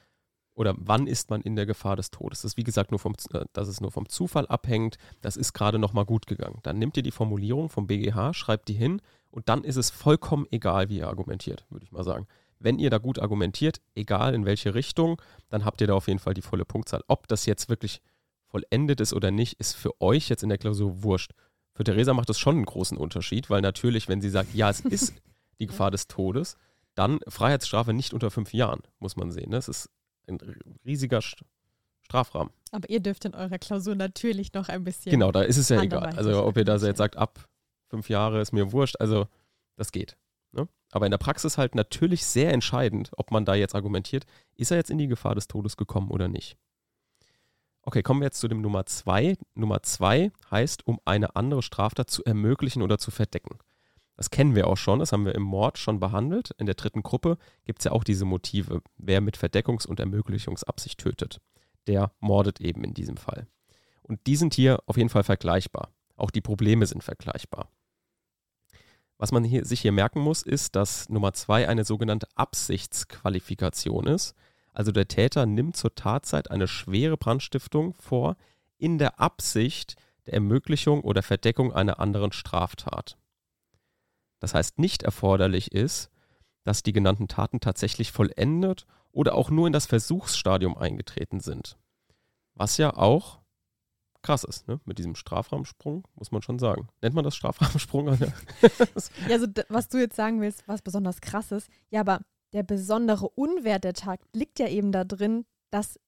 oder 0.54 0.74
wann 0.76 1.06
ist 1.06 1.30
man 1.30 1.40
in 1.40 1.56
der 1.56 1.64
Gefahr 1.64 1.96
des 1.96 2.10
Todes. 2.10 2.42
Das 2.42 2.52
ist 2.52 2.56
wie 2.58 2.64
gesagt 2.64 2.90
nur 2.90 2.98
vom, 2.98 3.14
äh, 3.32 3.46
dass 3.54 3.68
es 3.68 3.80
nur 3.80 3.90
vom 3.90 4.08
Zufall 4.10 4.46
abhängt. 4.46 4.98
Das 5.22 5.38
ist 5.38 5.54
gerade 5.54 5.78
nochmal 5.78 6.04
gut 6.04 6.26
gegangen. 6.26 6.58
Dann 6.62 6.78
nehmt 6.78 6.96
ihr 6.98 7.02
die 7.02 7.10
Formulierung 7.10 7.70
vom 7.70 7.86
BGH, 7.86 8.34
schreibt 8.34 8.68
die 8.68 8.74
hin 8.74 9.00
und 9.30 9.48
dann 9.48 9.64
ist 9.64 9.76
es 9.76 9.88
vollkommen 9.88 10.46
egal, 10.50 10.90
wie 10.90 10.98
ihr 10.98 11.08
argumentiert, 11.08 11.64
würde 11.70 11.84
ich 11.84 11.92
mal 11.92 12.04
sagen. 12.04 12.26
Wenn 12.58 12.78
ihr 12.78 12.90
da 12.90 12.98
gut 12.98 13.20
argumentiert, 13.20 13.80
egal 13.94 14.34
in 14.34 14.44
welche 14.44 14.74
Richtung, 14.74 15.22
dann 15.48 15.64
habt 15.64 15.80
ihr 15.80 15.86
da 15.86 15.94
auf 15.94 16.08
jeden 16.08 16.18
Fall 16.18 16.34
die 16.34 16.42
volle 16.42 16.66
Punktzahl. 16.66 17.04
Ob 17.06 17.28
das 17.28 17.46
jetzt 17.46 17.70
wirklich 17.70 18.02
vollendet 18.48 19.00
ist 19.00 19.12
oder 19.12 19.30
nicht, 19.30 19.60
ist 19.60 19.74
für 19.74 20.00
euch 20.00 20.28
jetzt 20.28 20.42
in 20.42 20.48
der 20.48 20.58
Klausur 20.58 21.02
wurscht. 21.02 21.32
Für 21.74 21.84
Theresa 21.84 22.12
macht 22.14 22.28
das 22.28 22.38
schon 22.38 22.56
einen 22.56 22.64
großen 22.64 22.98
Unterschied, 22.98 23.50
weil 23.50 23.60
natürlich, 23.60 24.08
wenn 24.08 24.20
sie 24.20 24.30
sagt, 24.30 24.54
ja, 24.54 24.68
es 24.68 24.80
ist 24.80 25.14
die 25.60 25.66
Gefahr 25.66 25.90
des 25.90 26.08
Todes, 26.08 26.56
dann 26.94 27.20
Freiheitsstrafe 27.28 27.92
nicht 27.92 28.12
unter 28.12 28.30
fünf 28.30 28.52
Jahren, 28.52 28.80
muss 28.98 29.16
man 29.16 29.30
sehen. 29.30 29.52
Das 29.52 29.68
ist 29.68 29.88
ein 30.26 30.38
riesiger 30.84 31.20
Strafrahmen. 32.02 32.52
Aber 32.72 32.90
ihr 32.90 33.00
dürft 33.00 33.24
in 33.24 33.34
eurer 33.34 33.58
Klausur 33.58 33.94
natürlich 33.94 34.52
noch 34.52 34.68
ein 34.68 34.84
bisschen. 34.84 35.12
Genau, 35.12 35.30
da 35.30 35.42
ist 35.42 35.56
es 35.56 35.68
ja 35.68 35.80
egal. 35.80 36.14
Also 36.16 36.44
ob 36.44 36.56
ihr 36.56 36.64
da 36.64 36.76
jetzt 36.76 36.98
sagt, 36.98 37.16
ab 37.16 37.48
fünf 37.88 38.08
Jahre 38.08 38.40
ist 38.40 38.52
mir 38.52 38.72
wurscht, 38.72 38.96
also 38.98 39.28
das 39.76 39.92
geht. 39.92 40.16
Ne? 40.52 40.68
Aber 40.90 41.06
in 41.06 41.10
der 41.10 41.18
Praxis 41.18 41.58
halt 41.58 41.74
natürlich 41.74 42.24
sehr 42.24 42.52
entscheidend, 42.52 43.10
ob 43.16 43.30
man 43.30 43.44
da 43.44 43.54
jetzt 43.54 43.74
argumentiert, 43.74 44.26
ist 44.56 44.70
er 44.70 44.78
jetzt 44.78 44.90
in 44.90 44.98
die 44.98 45.06
Gefahr 45.06 45.34
des 45.34 45.48
Todes 45.48 45.76
gekommen 45.76 46.10
oder 46.10 46.28
nicht. 46.28 46.56
Okay, 47.88 48.02
kommen 48.02 48.20
wir 48.20 48.26
jetzt 48.26 48.40
zu 48.40 48.48
dem 48.48 48.60
Nummer 48.60 48.84
zwei. 48.84 49.38
Nummer 49.54 49.82
zwei 49.82 50.30
heißt, 50.50 50.86
um 50.86 51.00
eine 51.06 51.36
andere 51.36 51.62
Straftat 51.62 52.10
zu 52.10 52.22
ermöglichen 52.22 52.82
oder 52.82 52.98
zu 52.98 53.10
verdecken. 53.10 53.56
Das 54.14 54.28
kennen 54.28 54.54
wir 54.54 54.66
auch 54.66 54.76
schon, 54.76 54.98
das 54.98 55.12
haben 55.12 55.24
wir 55.24 55.34
im 55.34 55.40
Mord 55.40 55.78
schon 55.78 55.98
behandelt. 55.98 56.50
In 56.58 56.66
der 56.66 56.74
dritten 56.74 57.02
Gruppe 57.02 57.38
gibt 57.64 57.78
es 57.78 57.86
ja 57.86 57.92
auch 57.92 58.04
diese 58.04 58.26
Motive. 58.26 58.82
Wer 58.98 59.22
mit 59.22 59.38
Verdeckungs- 59.38 59.86
und 59.86 60.00
Ermöglichungsabsicht 60.00 61.00
tötet, 61.00 61.40
der 61.86 62.12
mordet 62.20 62.60
eben 62.60 62.84
in 62.84 62.92
diesem 62.92 63.16
Fall. 63.16 63.46
Und 64.02 64.20
die 64.26 64.36
sind 64.36 64.52
hier 64.52 64.80
auf 64.84 64.98
jeden 64.98 65.08
Fall 65.08 65.24
vergleichbar. 65.24 65.88
Auch 66.14 66.30
die 66.30 66.42
Probleme 66.42 66.84
sind 66.84 67.02
vergleichbar. 67.02 67.70
Was 69.16 69.32
man 69.32 69.44
hier, 69.44 69.64
sich 69.64 69.80
hier 69.80 69.92
merken 69.92 70.20
muss, 70.20 70.42
ist, 70.42 70.76
dass 70.76 71.08
Nummer 71.08 71.32
zwei 71.32 71.66
eine 71.66 71.86
sogenannte 71.86 72.28
Absichtsqualifikation 72.34 74.06
ist. 74.08 74.34
Also 74.78 74.92
der 74.92 75.08
Täter 75.08 75.44
nimmt 75.44 75.76
zur 75.76 75.96
Tatzeit 75.96 76.52
eine 76.52 76.68
schwere 76.68 77.16
Brandstiftung 77.16 77.94
vor, 77.94 78.36
in 78.76 78.96
der 78.96 79.18
Absicht 79.18 79.96
der 80.24 80.34
Ermöglichung 80.34 81.00
oder 81.00 81.24
Verdeckung 81.24 81.72
einer 81.72 81.98
anderen 81.98 82.30
Straftat. 82.30 83.18
Das 84.38 84.54
heißt, 84.54 84.78
nicht 84.78 85.02
erforderlich 85.02 85.72
ist, 85.72 86.10
dass 86.62 86.84
die 86.84 86.92
genannten 86.92 87.26
Taten 87.26 87.58
tatsächlich 87.58 88.12
vollendet 88.12 88.86
oder 89.10 89.34
auch 89.34 89.50
nur 89.50 89.66
in 89.66 89.72
das 89.72 89.86
Versuchsstadium 89.86 90.78
eingetreten 90.78 91.40
sind. 91.40 91.76
Was 92.54 92.76
ja 92.76 92.96
auch 92.96 93.40
krass 94.22 94.44
ist, 94.44 94.68
ne? 94.68 94.78
Mit 94.84 94.98
diesem 94.98 95.16
Strafrahmensprung, 95.16 96.06
muss 96.14 96.30
man 96.30 96.42
schon 96.42 96.60
sagen. 96.60 96.86
Nennt 97.02 97.16
man 97.16 97.24
das 97.24 97.34
Strafrahmensprung? 97.34 98.06
ja, 98.20 98.30
also 99.28 99.48
was 99.70 99.88
du 99.88 99.98
jetzt 99.98 100.14
sagen 100.14 100.40
willst, 100.40 100.68
was 100.68 100.82
besonders 100.82 101.20
krass 101.20 101.50
ist, 101.50 101.68
ja, 101.90 102.00
aber 102.02 102.20
der 102.52 102.62
besondere 102.62 103.28
Unwert 103.28 103.84
der 103.84 103.94
Tat 103.94 104.20
liegt 104.32 104.58
ja 104.58 104.68
eben 104.68 104.92
da 104.92 105.04
drin, 105.04 105.44
dass 105.70 105.98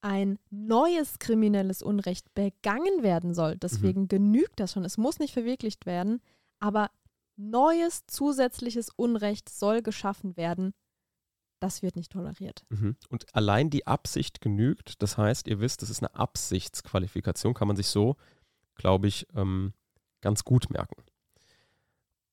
ein 0.00 0.38
neues 0.50 1.18
kriminelles 1.18 1.82
Unrecht 1.82 2.32
begangen 2.34 3.02
werden 3.02 3.34
soll. 3.34 3.56
Deswegen 3.56 4.02
mhm. 4.02 4.08
genügt 4.08 4.60
das 4.60 4.72
schon. 4.72 4.84
Es 4.84 4.96
muss 4.96 5.18
nicht 5.18 5.32
verwirklicht 5.32 5.86
werden, 5.86 6.20
aber 6.60 6.90
neues 7.36 8.06
zusätzliches 8.06 8.90
Unrecht 8.94 9.48
soll 9.48 9.82
geschaffen 9.82 10.36
werden. 10.36 10.74
Das 11.60 11.82
wird 11.82 11.96
nicht 11.96 12.12
toleriert. 12.12 12.64
Mhm. 12.68 12.96
Und 13.08 13.34
allein 13.34 13.70
die 13.70 13.86
Absicht 13.86 14.40
genügt. 14.40 15.02
Das 15.02 15.18
heißt, 15.18 15.48
ihr 15.48 15.58
wisst, 15.58 15.82
das 15.82 15.90
ist 15.90 16.02
eine 16.02 16.14
Absichtsqualifikation, 16.14 17.54
kann 17.54 17.66
man 17.66 17.76
sich 17.76 17.88
so, 17.88 18.16
glaube 18.76 19.08
ich, 19.08 19.26
ähm, 19.34 19.72
ganz 20.20 20.44
gut 20.44 20.70
merken. 20.70 21.02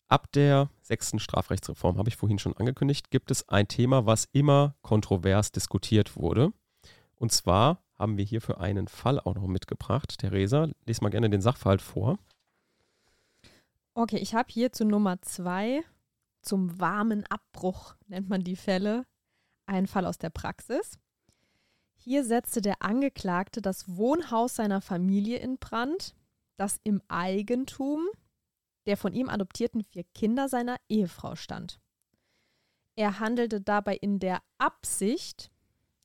Ab 0.07 0.31
der 0.33 0.69
sechsten 0.81 1.19
Strafrechtsreform, 1.19 1.97
habe 1.97 2.09
ich 2.09 2.15
vorhin 2.15 2.37
schon 2.37 2.55
angekündigt, 2.55 3.09
gibt 3.09 3.31
es 3.31 3.49
ein 3.49 3.67
Thema, 3.67 4.05
was 4.05 4.27
immer 4.31 4.75
kontrovers 4.81 5.51
diskutiert 5.51 6.15
wurde. 6.15 6.53
Und 7.15 7.31
zwar 7.31 7.83
haben 7.95 8.17
wir 8.17 8.25
hierfür 8.25 8.59
einen 8.59 8.87
Fall 8.87 9.19
auch 9.19 9.35
noch 9.35 9.47
mitgebracht. 9.47 10.19
Theresa, 10.19 10.69
lese 10.85 11.01
mal 11.01 11.09
gerne 11.09 11.29
den 11.29 11.41
Sachverhalt 11.41 11.81
vor. 11.81 12.19
Okay, 13.95 14.17
ich 14.17 14.35
habe 14.35 14.51
hier 14.51 14.71
zu 14.71 14.85
Nummer 14.85 15.21
zwei, 15.21 15.81
zum 16.41 16.79
warmen 16.79 17.25
Abbruch 17.27 17.95
nennt 18.07 18.29
man 18.29 18.43
die 18.43 18.57
Fälle, 18.57 19.05
einen 19.65 19.87
Fall 19.87 20.05
aus 20.05 20.19
der 20.19 20.29
Praxis. 20.29 20.99
Hier 21.95 22.23
setzte 22.23 22.61
der 22.61 22.83
Angeklagte 22.83 23.61
das 23.61 23.95
Wohnhaus 23.95 24.55
seiner 24.55 24.81
Familie 24.81 25.37
in 25.39 25.57
Brand, 25.57 26.13
das 26.57 26.79
im 26.83 27.01
Eigentum 27.07 28.07
der 28.85 28.97
von 28.97 29.13
ihm 29.13 29.29
adoptierten 29.29 29.83
vier 29.83 30.03
Kinder 30.13 30.49
seiner 30.49 30.77
Ehefrau 30.89 31.35
stand. 31.35 31.79
Er 32.95 33.19
handelte 33.19 33.59
dabei 33.61 33.95
in 33.95 34.19
der 34.19 34.41
Absicht, 34.57 35.51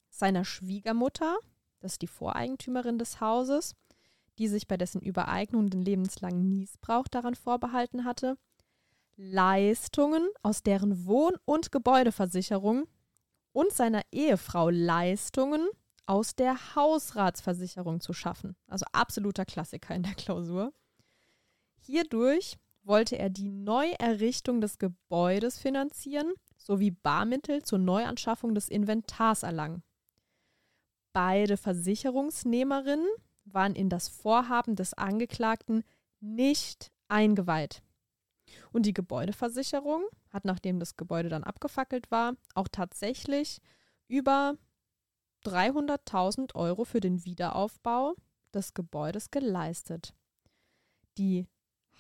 seiner 0.09 0.45
Schwiegermutter, 0.45 1.39
das 1.81 1.93
ist 1.93 2.03
die 2.03 2.09
Voreigentümerin 2.09 2.99
des 2.99 3.21
Hauses, 3.21 3.75
die 4.39 4.49
sich 4.49 4.67
bei 4.67 4.77
dessen 4.77 5.01
Übereignung 5.01 5.71
den 5.71 5.83
lebenslangen 5.83 6.49
Niesbrauch 6.49 7.09
daran 7.09 7.35
vorbehalten 7.35 8.05
hatte, 8.05 8.37
Leistungen 9.17 10.29
aus 10.43 10.63
deren 10.63 11.07
Wohn- 11.07 11.39
und 11.45 11.73
Gebäudeversicherung 11.73 12.87
und 13.53 13.73
seiner 13.73 14.03
Ehefrau 14.13 14.71
Leistungen 14.71 15.69
aus 16.07 16.35
der 16.35 16.75
Hausratsversicherung 16.75 18.01
zu 18.01 18.13
schaffen. 18.13 18.57
Also 18.67 18.87
absoluter 18.93 19.45
Klassiker 19.45 19.95
in 19.95 20.03
der 20.03 20.15
Klausur. 20.15 20.73
Hierdurch 21.79 22.57
wollte 22.83 23.19
er 23.19 23.31
die 23.31 23.49
Neuerrichtung 23.49 24.61
des 24.61 24.79
Gebäudes 24.79 25.59
finanzieren 25.59 26.33
sowie 26.57 26.91
Barmittel 26.91 27.63
zur 27.63 27.79
Neuanschaffung 27.79 28.55
des 28.55 28.69
Inventars 28.69 29.43
erlangen. 29.43 29.83
Beide 31.13 31.57
Versicherungsnehmerinnen 31.57 33.09
waren 33.45 33.75
in 33.75 33.89
das 33.89 34.09
Vorhaben 34.09 34.77
des 34.77 34.95
Angeklagten 34.95 35.83
nicht 36.21 36.93
eingeweiht. 37.09 37.83
Und 38.73 38.87
die 38.87 38.93
Gebäudeversicherung 38.93 40.05
hat, 40.31 40.45
nachdem 40.45 40.79
das 40.79 40.97
Gebäude 40.97 41.29
dann 41.29 41.45
abgefackelt 41.45 42.11
war, 42.11 42.35
auch 42.55 42.69
tatsächlich 42.69 43.61
über 44.09 44.57
300.000 45.45 46.55
Euro 46.55 46.85
für 46.85 47.01
den 47.01 47.25
Wiederaufbau 47.25 48.15
des 48.53 48.75
Gebäudes 48.75 49.31
geleistet. 49.31 50.15
Die 51.17 51.47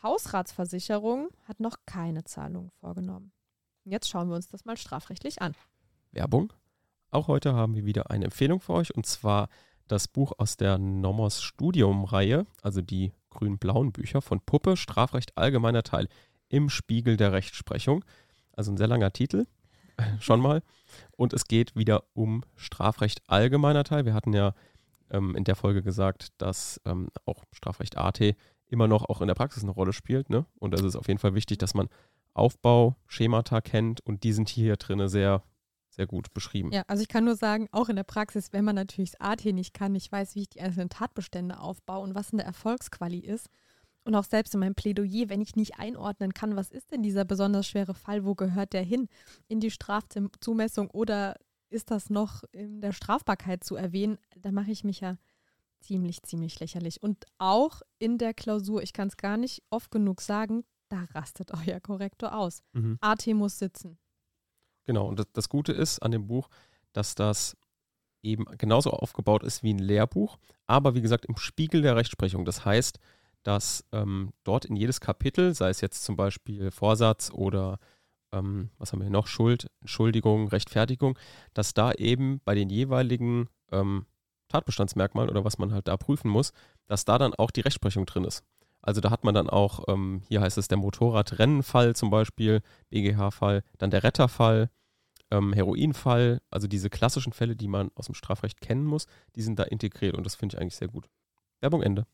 Hausratsversicherung 0.02 1.28
hat 1.44 1.60
noch 1.60 1.76
keine 1.86 2.24
Zahlungen 2.24 2.70
vorgenommen. 2.70 3.32
Jetzt 3.84 4.08
schauen 4.08 4.28
wir 4.28 4.36
uns 4.36 4.48
das 4.48 4.64
mal 4.64 4.76
strafrechtlich 4.76 5.42
an. 5.42 5.54
Werbung. 6.12 6.52
Auch 7.10 7.28
heute 7.28 7.54
haben 7.54 7.74
wir 7.74 7.84
wieder 7.84 8.10
eine 8.10 8.26
Empfehlung 8.26 8.60
für 8.60 8.72
euch 8.74 8.94
und 8.94 9.04
zwar 9.06 9.48
das 9.88 10.06
Buch 10.06 10.32
aus 10.38 10.56
der 10.56 10.78
Nomos 10.78 11.42
Studium-Reihe, 11.42 12.46
also 12.62 12.80
die 12.80 13.12
grün-blauen 13.30 13.92
Bücher 13.92 14.22
von 14.22 14.40
Puppe, 14.40 14.76
Strafrecht 14.76 15.36
allgemeiner 15.36 15.82
Teil 15.82 16.08
im 16.48 16.68
Spiegel 16.68 17.16
der 17.16 17.32
Rechtsprechung. 17.32 18.04
also 18.52 18.70
ein 18.70 18.76
sehr 18.76 18.86
langer 18.86 19.12
Titel, 19.12 19.46
schon 20.20 20.40
mal. 20.40 20.62
Und 21.16 21.32
es 21.32 21.44
geht 21.44 21.74
wieder 21.76 22.04
um 22.14 22.44
Strafrecht 22.56 23.22
allgemeiner 23.26 23.84
Teil. 23.84 24.04
Wir 24.04 24.14
hatten 24.14 24.32
ja 24.32 24.54
ähm, 25.10 25.34
in 25.34 25.44
der 25.44 25.56
Folge 25.56 25.82
gesagt, 25.82 26.28
dass 26.38 26.80
ähm, 26.84 27.08
auch 27.24 27.44
Strafrecht 27.52 27.96
AT 27.96 28.20
immer 28.70 28.88
noch 28.88 29.08
auch 29.08 29.20
in 29.20 29.28
der 29.28 29.34
Praxis 29.34 29.62
eine 29.62 29.72
Rolle 29.72 29.92
spielt. 29.92 30.30
Ne? 30.30 30.46
Und 30.58 30.74
es 30.74 30.82
ist 30.82 30.96
auf 30.96 31.08
jeden 31.08 31.18
Fall 31.18 31.34
wichtig, 31.34 31.58
dass 31.58 31.74
man 31.74 31.88
Aufbauschemata 32.34 33.60
kennt 33.60 34.00
und 34.06 34.22
die 34.22 34.32
sind 34.32 34.48
hier 34.48 34.76
drin 34.76 35.06
sehr, 35.08 35.42
sehr 35.90 36.06
gut 36.06 36.32
beschrieben. 36.32 36.70
Ja, 36.72 36.84
also 36.86 37.02
ich 37.02 37.08
kann 37.08 37.24
nur 37.24 37.34
sagen, 37.34 37.68
auch 37.72 37.88
in 37.88 37.96
der 37.96 38.04
Praxis, 38.04 38.52
wenn 38.52 38.64
man 38.64 38.76
natürlich 38.76 39.12
das 39.12 39.20
AT 39.20 39.44
nicht 39.46 39.74
kann, 39.74 39.94
ich 39.94 40.10
weiß, 40.10 40.36
wie 40.36 40.42
ich 40.42 40.48
die 40.48 40.60
einzelnen 40.60 40.88
Tatbestände 40.88 41.58
aufbaue 41.58 42.04
und 42.04 42.14
was 42.14 42.30
in 42.30 42.38
der 42.38 42.46
Erfolgsquali 42.46 43.18
ist. 43.18 43.48
Und 44.04 44.14
auch 44.14 44.24
selbst 44.24 44.54
in 44.54 44.60
meinem 44.60 44.74
Plädoyer, 44.74 45.28
wenn 45.28 45.42
ich 45.42 45.56
nicht 45.56 45.78
einordnen 45.78 46.32
kann, 46.32 46.56
was 46.56 46.70
ist 46.70 46.90
denn 46.90 47.02
dieser 47.02 47.24
besonders 47.24 47.66
schwere 47.66 47.94
Fall, 47.94 48.24
wo 48.24 48.34
gehört 48.34 48.72
der 48.72 48.82
hin? 48.82 49.08
In 49.48 49.60
die 49.60 49.70
Strafzumessung 49.70 50.88
oder 50.90 51.36
ist 51.68 51.90
das 51.90 52.08
noch 52.08 52.42
in 52.52 52.80
der 52.80 52.92
Strafbarkeit 52.92 53.62
zu 53.62 53.76
erwähnen? 53.76 54.18
Da 54.36 54.52
mache 54.52 54.70
ich 54.70 54.84
mich 54.84 55.00
ja 55.00 55.18
ziemlich, 55.80 56.22
ziemlich 56.22 56.60
lächerlich. 56.60 57.02
Und 57.02 57.24
auch 57.38 57.82
in 57.98 58.18
der 58.18 58.34
Klausur, 58.34 58.82
ich 58.82 58.92
kann 58.92 59.08
es 59.08 59.16
gar 59.16 59.36
nicht 59.36 59.62
oft 59.70 59.90
genug 59.90 60.20
sagen, 60.20 60.64
da 60.88 61.04
rastet 61.14 61.50
euer 61.66 61.80
Korrektor 61.80 62.34
aus. 62.34 62.62
Mhm. 62.72 62.98
AT 63.00 63.26
muss 63.28 63.58
sitzen. 63.58 63.98
Genau, 64.86 65.06
und 65.06 65.18
das, 65.18 65.26
das 65.32 65.48
Gute 65.48 65.72
ist 65.72 66.00
an 66.00 66.10
dem 66.10 66.26
Buch, 66.26 66.48
dass 66.92 67.14
das 67.14 67.56
eben 68.22 68.44
genauso 68.58 68.90
aufgebaut 68.90 69.42
ist 69.42 69.62
wie 69.62 69.72
ein 69.72 69.78
Lehrbuch, 69.78 70.38
aber 70.66 70.94
wie 70.94 71.00
gesagt 71.00 71.26
im 71.26 71.36
Spiegel 71.36 71.82
der 71.82 71.96
Rechtsprechung. 71.96 72.44
Das 72.44 72.64
heißt, 72.64 72.98
dass 73.42 73.84
ähm, 73.92 74.32
dort 74.44 74.64
in 74.66 74.76
jedes 74.76 75.00
Kapitel, 75.00 75.54
sei 75.54 75.70
es 75.70 75.80
jetzt 75.80 76.04
zum 76.04 76.16
Beispiel 76.16 76.70
Vorsatz 76.70 77.30
oder 77.30 77.78
ähm, 78.32 78.70
was 78.78 78.92
haben 78.92 79.00
wir 79.00 79.10
noch, 79.10 79.26
Schuld, 79.26 79.70
Entschuldigung, 79.80 80.48
Rechtfertigung, 80.48 81.18
dass 81.54 81.74
da 81.74 81.92
eben 81.92 82.40
bei 82.44 82.54
den 82.54 82.68
jeweiligen 82.68 83.48
ähm, 83.72 84.06
Tatbestandsmerkmalen 84.50 85.30
oder 85.30 85.44
was 85.44 85.58
man 85.58 85.72
halt 85.72 85.88
da 85.88 85.96
prüfen 85.96 86.28
muss, 86.30 86.52
dass 86.86 87.04
da 87.04 87.16
dann 87.16 87.34
auch 87.34 87.50
die 87.50 87.62
Rechtsprechung 87.62 88.04
drin 88.04 88.24
ist. 88.24 88.44
Also 88.82 89.00
da 89.00 89.10
hat 89.10 89.24
man 89.24 89.34
dann 89.34 89.48
auch, 89.50 89.84
ähm, 89.88 90.22
hier 90.28 90.40
heißt 90.40 90.58
es 90.58 90.68
der 90.68 90.78
Motorradrennenfall 90.78 91.94
zum 91.96 92.10
Beispiel, 92.10 92.62
BGH-Fall, 92.90 93.62
dann 93.78 93.90
der 93.90 94.02
Retterfall, 94.02 94.70
ähm, 95.30 95.52
Heroinfall, 95.52 96.40
also 96.50 96.66
diese 96.66 96.90
klassischen 96.90 97.32
Fälle, 97.32 97.56
die 97.56 97.68
man 97.68 97.90
aus 97.94 98.06
dem 98.06 98.14
Strafrecht 98.14 98.60
kennen 98.60 98.84
muss, 98.84 99.06
die 99.36 99.42
sind 99.42 99.58
da 99.58 99.64
integriert 99.64 100.16
und 100.16 100.24
das 100.24 100.34
finde 100.34 100.56
ich 100.56 100.60
eigentlich 100.60 100.76
sehr 100.76 100.88
gut. 100.88 101.08
Werbung 101.60 101.82
Ende. 101.82 102.06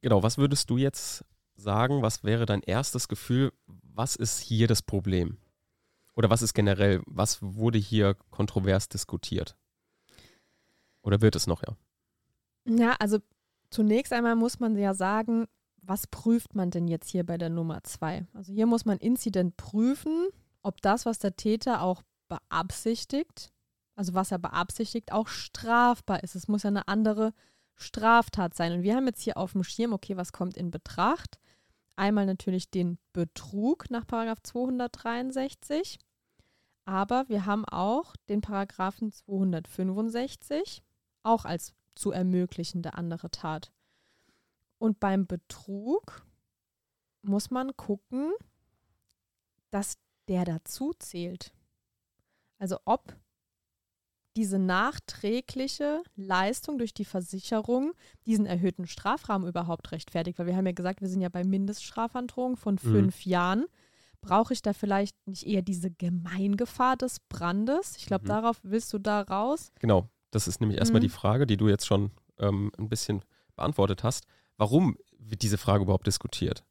Genau, 0.00 0.22
was 0.22 0.38
würdest 0.38 0.70
du 0.70 0.78
jetzt 0.78 1.24
sagen, 1.54 2.02
was 2.02 2.24
wäre 2.24 2.46
dein 2.46 2.62
erstes 2.62 3.08
Gefühl, 3.08 3.52
was 3.66 4.16
ist 4.16 4.40
hier 4.40 4.66
das 4.66 4.82
Problem? 4.82 5.36
Oder 6.14 6.30
was 6.30 6.42
ist 6.42 6.54
generell, 6.54 7.02
was 7.06 7.38
wurde 7.42 7.78
hier 7.78 8.14
kontrovers 8.30 8.88
diskutiert? 8.88 9.56
Oder 11.02 11.20
wird 11.20 11.36
es 11.36 11.46
noch, 11.46 11.62
ja? 11.62 11.76
Ja, 12.66 12.96
also 12.98 13.18
zunächst 13.70 14.12
einmal 14.12 14.36
muss 14.36 14.60
man 14.60 14.76
ja 14.76 14.94
sagen, 14.94 15.46
was 15.82 16.06
prüft 16.06 16.54
man 16.54 16.70
denn 16.70 16.88
jetzt 16.88 17.08
hier 17.08 17.24
bei 17.24 17.38
der 17.38 17.48
Nummer 17.48 17.82
zwei? 17.84 18.26
Also 18.34 18.52
hier 18.52 18.66
muss 18.66 18.84
man 18.84 18.98
Inzident 18.98 19.56
prüfen, 19.56 20.28
ob 20.62 20.80
das, 20.82 21.06
was 21.06 21.18
der 21.18 21.36
Täter 21.36 21.82
auch 21.82 22.02
beabsichtigt, 22.28 23.50
also 23.96 24.14
was 24.14 24.30
er 24.30 24.38
beabsichtigt, 24.38 25.12
auch 25.12 25.28
strafbar 25.28 26.22
ist. 26.22 26.34
Es 26.34 26.48
muss 26.48 26.62
ja 26.62 26.68
eine 26.68 26.88
andere 26.88 27.32
Straftat 27.74 28.54
sein. 28.54 28.72
Und 28.72 28.82
wir 28.82 28.94
haben 28.94 29.06
jetzt 29.06 29.22
hier 29.22 29.36
auf 29.36 29.52
dem 29.52 29.64
Schirm, 29.64 29.92
okay, 29.92 30.16
was 30.16 30.32
kommt 30.32 30.56
in 30.56 30.70
Betracht? 30.70 31.38
Einmal 31.96 32.26
natürlich 32.26 32.70
den 32.70 32.98
Betrug 33.12 33.90
nach 33.90 34.06
Paragraph 34.06 34.40
263, 34.42 35.98
aber 36.86 37.28
wir 37.28 37.46
haben 37.46 37.64
auch 37.66 38.14
den 38.28 38.40
Paragraphen 38.40 39.12
265, 39.12 40.82
auch 41.22 41.44
als 41.44 41.74
zu 41.94 42.12
ermöglichende 42.12 42.94
andere 42.94 43.30
Tat. 43.30 43.72
Und 44.78 45.00
beim 45.00 45.26
Betrug 45.26 46.24
muss 47.22 47.50
man 47.50 47.76
gucken, 47.76 48.32
dass 49.70 49.98
der 50.28 50.44
dazu 50.44 50.92
zählt. 50.98 51.52
Also 52.58 52.78
ob 52.84 53.16
diese 54.36 54.58
nachträgliche 54.58 56.02
Leistung 56.14 56.78
durch 56.78 56.94
die 56.94 57.04
Versicherung 57.04 57.92
diesen 58.26 58.46
erhöhten 58.46 58.86
Strafrahmen 58.86 59.48
überhaupt 59.48 59.92
rechtfertigt. 59.92 60.38
Weil 60.38 60.46
wir 60.46 60.56
haben 60.56 60.66
ja 60.66 60.72
gesagt, 60.72 61.00
wir 61.00 61.08
sind 61.08 61.20
ja 61.20 61.28
bei 61.28 61.44
Mindeststrafandrohung 61.44 62.56
von 62.56 62.74
mhm. 62.74 62.78
fünf 62.78 63.26
mhm. 63.26 63.30
Jahren. 63.30 63.66
Brauche 64.20 64.52
ich 64.52 64.62
da 64.62 64.72
vielleicht 64.72 65.16
nicht 65.26 65.46
eher 65.46 65.62
diese 65.62 65.90
Gemeingefahr 65.90 66.96
des 66.96 67.20
Brandes? 67.20 67.96
Ich 67.96 68.06
glaube, 68.06 68.24
mhm. 68.24 68.28
darauf 68.28 68.60
willst 68.62 68.92
du 68.92 68.98
da 68.98 69.22
raus. 69.22 69.72
Genau, 69.80 70.08
das 70.30 70.48
ist 70.48 70.60
nämlich 70.60 70.78
erstmal 70.78 71.00
mhm. 71.00 71.04
die 71.04 71.10
Frage, 71.10 71.46
die 71.46 71.56
du 71.56 71.68
jetzt 71.68 71.86
schon 71.86 72.10
ähm, 72.38 72.72
ein 72.78 72.88
bisschen 72.88 73.22
beantwortet 73.56 74.04
hast. 74.04 74.26
Warum 74.56 74.96
wird 75.18 75.42
diese 75.42 75.58
Frage 75.58 75.84
überhaupt 75.84 76.06
diskutiert? 76.06 76.64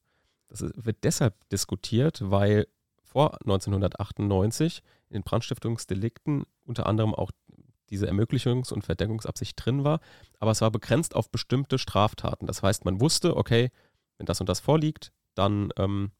Das 0.47 0.63
wird 0.75 1.03
deshalb 1.03 1.47
diskutiert, 1.49 2.21
weil 2.23 2.67
vor 3.03 3.33
1998 3.41 4.81
in 5.09 5.13
den 5.13 5.23
Brandstiftungsdelikten 5.23 6.43
unter 6.65 6.85
anderem 6.85 7.13
auch 7.13 7.31
diese 7.89 8.07
Ermöglichungs- 8.07 8.71
und 8.71 8.83
Verdeckungsabsicht 8.83 9.63
drin 9.63 9.83
war, 9.83 9.99
aber 10.39 10.51
es 10.51 10.61
war 10.61 10.69
begrenzt 10.71 11.15
auf 11.15 11.31
bestimmte 11.31 11.79
Straftaten. 11.79 12.45
Das 12.45 12.61
heißt, 12.61 12.85
man 12.85 13.01
wusste, 13.01 13.35
okay, 13.35 13.71
wenn 14.17 14.25
das 14.25 14.39
und 14.39 14.49
das 14.49 14.59
vorliegt, 14.59 15.11
dann 15.33 15.71
ähm, 15.77 16.11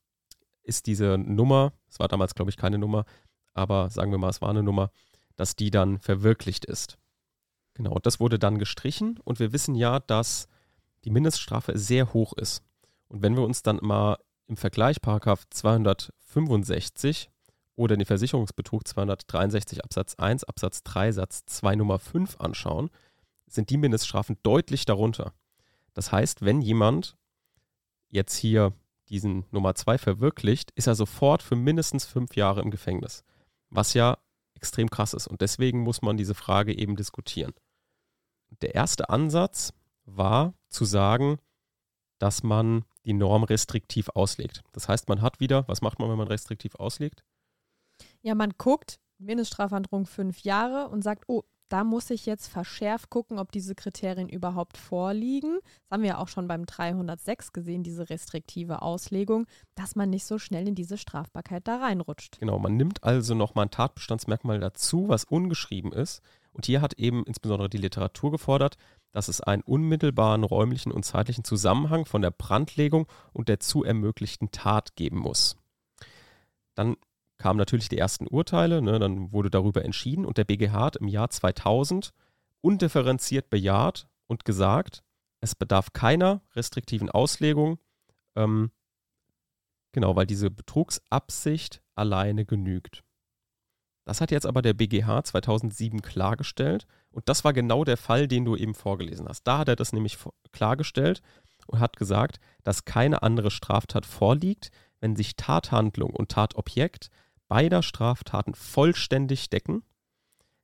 ist 0.64 0.88
diese 0.88 1.18
Nummer, 1.18 1.74
es 1.88 2.00
war 2.00 2.08
damals 2.08 2.34
glaube 2.34 2.50
ich 2.50 2.58
keine 2.58 2.78
Nummer, 2.78 3.06
aber 3.54 3.90
sagen 3.90 4.12
wir 4.12 4.18
mal, 4.18 4.30
es 4.30 4.42
war 4.42 4.50
eine 4.50 4.64
Nummer, 4.64 4.92
dass 5.36 5.56
die 5.56 5.70
dann 5.70 6.00
verwirklicht 6.00 6.66
ist. 6.66 6.98
Genau, 7.80 7.98
das 8.04 8.20
wurde 8.20 8.38
dann 8.38 8.60
gestrichen 8.60 9.22
und 9.24 9.40
wir 9.40 9.54
wissen 9.54 9.74
ja, 9.74 10.02
dass 10.02 10.50
die 11.06 11.12
Mindeststrafe 11.12 11.78
sehr 11.78 12.12
hoch 12.12 12.34
ist. 12.34 12.62
Und 13.08 13.22
wenn 13.22 13.38
wir 13.38 13.44
uns 13.44 13.64
dann 13.64 13.80
mal 13.82 14.18
im 14.48 14.58
Vergleich 14.58 15.00
Paragraph 15.00 15.46
265 15.50 17.30
oder 17.78 17.96
den 17.96 18.06
Versicherungsbetrug 18.06 18.86
263 18.86 19.82
Absatz 19.82 20.16
1 20.16 20.44
Absatz 20.44 20.84
3 20.84 21.14
Satz 21.14 21.46
2 21.46 21.78
Nummer 21.78 22.00
5 22.00 22.42
anschauen, 22.42 22.90
sind 23.48 23.70
die 23.70 23.78
Mindeststrafen 23.78 24.36
deutlich 24.44 24.84
darunter. 24.84 25.32
Das 25.94 26.12
heißt, 26.12 26.42
wenn 26.44 26.62
jemand 26.62 27.16
jetzt 28.10 28.36
hier 28.36 28.74
diesen 29.08 29.46
Nummer 29.52 29.74
2 29.74 29.98
verwirklicht, 30.00 30.72
ist 30.72 30.88
er 30.88 30.96
sofort 30.96 31.42
für 31.42 31.56
mindestens 31.56 32.04
fünf 32.04 32.36
Jahre 32.36 32.60
im 32.60 32.72
Gefängnis. 32.72 33.24
Was 33.70 33.94
ja 33.94 34.18
extrem 34.56 34.90
krass 34.90 35.14
ist. 35.14 35.28
Und 35.28 35.40
deswegen 35.40 35.80
muss 35.80 36.02
man 36.02 36.18
diese 36.18 36.36
Frage 36.36 36.78
eben 36.78 36.98
diskutieren. 36.98 37.54
Der 38.62 38.76
erste 38.76 39.10
Ansatz 39.10 39.74
war 40.06 40.54
zu 40.68 40.86
sagen, 40.86 41.40
dass 42.20 42.44
man 42.44 42.84
die 43.06 43.14
Norm 43.14 43.44
restriktiv 43.44 44.10
auslegt. 44.10 44.62
Das 44.74 44.88
heißt, 44.88 45.08
man 45.10 45.22
hat 45.22 45.40
wieder, 45.40 45.68
was 45.68 45.82
macht 45.82 46.00
man, 46.00 46.10
wenn 46.10 46.18
man 46.18 46.28
restriktiv 46.28 46.76
auslegt? 46.76 47.24
Ja, 48.22 48.36
man 48.36 48.54
guckt, 48.58 49.00
Mindeststrafandrohung 49.18 50.06
fünf 50.06 50.42
Jahre 50.42 50.90
und 50.90 51.02
sagt, 51.02 51.26
oh, 51.28 51.44
da 51.70 51.84
muss 51.84 52.10
ich 52.10 52.26
jetzt 52.26 52.48
verschärft 52.48 53.10
gucken, 53.10 53.38
ob 53.38 53.52
diese 53.52 53.76
Kriterien 53.76 54.28
überhaupt 54.28 54.76
vorliegen. 54.76 55.60
Das 55.62 55.92
haben 55.92 56.02
wir 56.02 56.10
ja 56.10 56.18
auch 56.18 56.28
schon 56.28 56.48
beim 56.48 56.66
306 56.66 57.54
gesehen, 57.54 57.84
diese 57.84 58.10
restriktive 58.10 58.82
Auslegung, 58.82 59.46
dass 59.76 59.96
man 59.96 60.10
nicht 60.10 60.26
so 60.26 60.40
schnell 60.40 60.68
in 60.68 60.76
diese 60.76 60.98
Strafbarkeit 60.98 61.68
da 61.68 61.78
reinrutscht. 61.78 62.40
Genau, 62.40 62.58
man 62.58 62.76
nimmt 62.76 63.04
also 63.04 63.36
nochmal 63.36 63.66
ein 63.66 63.72
Tatbestandsmerkmal 63.72 64.60
dazu, 64.60 65.08
was 65.08 65.26
ungeschrieben 65.26 65.94
ist. 65.94 66.22
Und 66.54 66.66
hier 66.66 66.82
hat 66.82 66.94
eben 66.94 67.24
insbesondere 67.26 67.70
die 67.70 67.78
Literatur 67.78 68.32
gefordert, 68.32 68.78
dass 69.12 69.28
es 69.28 69.42
einen 69.42 69.64
unmittelbaren 69.64 70.44
räumlichen 70.44 70.92
und 70.92 71.04
zeitlichen 71.04 71.44
Zusammenhang 71.44 72.06
von 72.06 72.22
der 72.22 72.32
Brandlegung 72.32 73.08
und 73.34 73.50
der 73.50 73.60
zu 73.60 73.84
ermöglichten 73.84 74.52
Tat 74.52 74.96
geben 74.96 75.18
muss. 75.18 75.56
Dann 76.76 76.96
kamen 77.38 77.58
natürlich 77.58 77.90
die 77.90 77.98
ersten 77.98 78.28
Urteile, 78.28 78.82
ne, 78.82 79.00
dann 79.00 79.32
wurde 79.32 79.50
darüber 79.50 79.84
entschieden 79.84 80.26
und 80.26 80.38
der 80.38 80.44
BGH 80.44 80.74
hat 80.74 80.96
im 80.98 81.08
Jahr 81.08 81.30
2000 81.30 82.14
undifferenziert 82.62 83.50
bejaht 83.50 84.08
und 84.28 84.46
gesagt, 84.46 85.04
es 85.42 85.56
bedarf 85.56 85.94
keiner 85.94 86.42
restriktiven 86.54 87.10
Auslegung, 87.10 87.80
ähm, 88.36 88.72
genau, 89.94 90.16
weil 90.16 90.28
diese 90.28 90.52
Betrugsabsicht 90.52 91.82
alleine 91.96 92.46
genügt. 92.46 93.04
Das 94.10 94.22
hat 94.22 94.32
jetzt 94.32 94.48
aber 94.48 94.64
der 94.64 94.74
BGH 94.74 95.24
2007 95.24 96.02
klargestellt 96.02 96.88
und 97.12 97.30
das 97.30 97.44
war 97.44 97.54
genau 97.54 97.84
der 97.84 97.96
Fall, 97.96 98.28
den 98.28 98.44
du 98.44 98.56
eben 98.56 98.74
vorgelesen 98.74 99.30
hast. 99.30 99.44
Da 99.44 99.60
hat 99.60 99.68
er 99.68 99.76
das 99.76 99.94
nämlich 99.94 100.18
klargestellt 100.52 101.22
und 101.68 101.80
hat 101.80 101.96
gesagt, 101.96 102.40
dass 102.64 102.86
keine 102.86 103.22
andere 103.22 103.52
Straftat 103.52 104.08
vorliegt, 104.08 104.72
wenn 105.00 105.16
sich 105.16 105.36
Tathandlung 105.36 106.10
und 106.10 106.32
Tatobjekt 106.32 107.12
beider 107.48 107.84
Straftaten 107.84 108.56
vollständig 108.56 109.52
decken, 109.52 109.84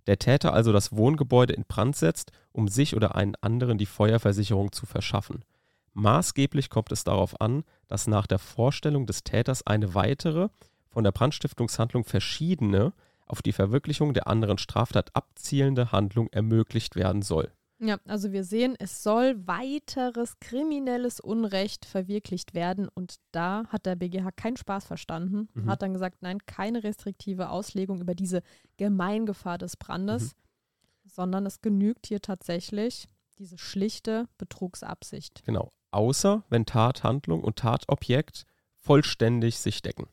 der 0.07 0.17
Täter 0.17 0.51
also 0.51 0.73
das 0.73 0.93
Wohngebäude 0.93 1.53
in 1.53 1.65
Brand 1.65 1.95
setzt, 1.95 2.31
um 2.51 2.67
sich 2.67 2.95
oder 2.95 3.13
einen 3.13 3.35
anderen 3.41 3.77
die 3.77 3.85
Feuerversicherung 3.85 4.71
zu 4.71 4.87
verschaffen. 4.87 5.45
Maßgeblich 5.93 6.71
kommt 6.71 6.91
es 6.91 7.03
darauf 7.03 7.39
an, 7.39 7.63
dass 7.89 8.07
nach 8.07 8.25
der 8.25 8.39
Vorstellung 8.39 9.05
des 9.05 9.23
Täters 9.23 9.67
eine 9.67 9.93
weitere, 9.93 10.49
von 10.89 11.03
der 11.03 11.11
Brandstiftungshandlung 11.11 12.05
verschiedene 12.05 12.91
auf 13.25 13.41
die 13.41 13.53
Verwirklichung 13.53 14.13
der 14.13 14.27
anderen 14.27 14.57
Straftat 14.57 15.15
abzielende 15.15 15.91
Handlung 15.91 16.29
ermöglicht 16.31 16.95
werden 16.95 17.21
soll. 17.21 17.51
Ja, 17.79 17.97
also 18.05 18.31
wir 18.31 18.45
sehen, 18.45 18.75
es 18.79 19.03
soll 19.03 19.47
weiteres 19.47 20.39
kriminelles 20.39 21.19
Unrecht 21.19 21.85
verwirklicht 21.85 22.53
werden 22.53 22.87
und 22.87 23.15
da 23.31 23.65
hat 23.67 23.85
der 23.85 23.97
BGH 23.97 24.31
keinen 24.31 24.55
Spaß 24.55 24.85
verstanden, 24.85 25.49
mhm. 25.53 25.69
hat 25.69 25.81
dann 25.81 25.93
gesagt, 25.93 26.21
nein, 26.21 26.39
keine 26.45 26.83
restriktive 26.83 27.49
Auslegung 27.49 27.99
über 27.99 28.15
diese 28.15 28.43
Gemeingefahr 28.77 29.57
des 29.57 29.75
Brandes, 29.75 30.35
mhm. 30.35 31.09
sondern 31.09 31.45
es 31.45 31.61
genügt 31.61 32.07
hier 32.07 32.21
tatsächlich 32.21 33.09
diese 33.39 33.57
schlichte 33.57 34.29
Betrugsabsicht. 34.37 35.43
Genau, 35.45 35.73
außer 35.91 36.45
wenn 36.49 36.65
Tathandlung 36.65 37.43
und 37.43 37.57
Tatobjekt 37.57 38.45
vollständig 38.77 39.59
sich 39.59 39.81
decken. 39.81 40.07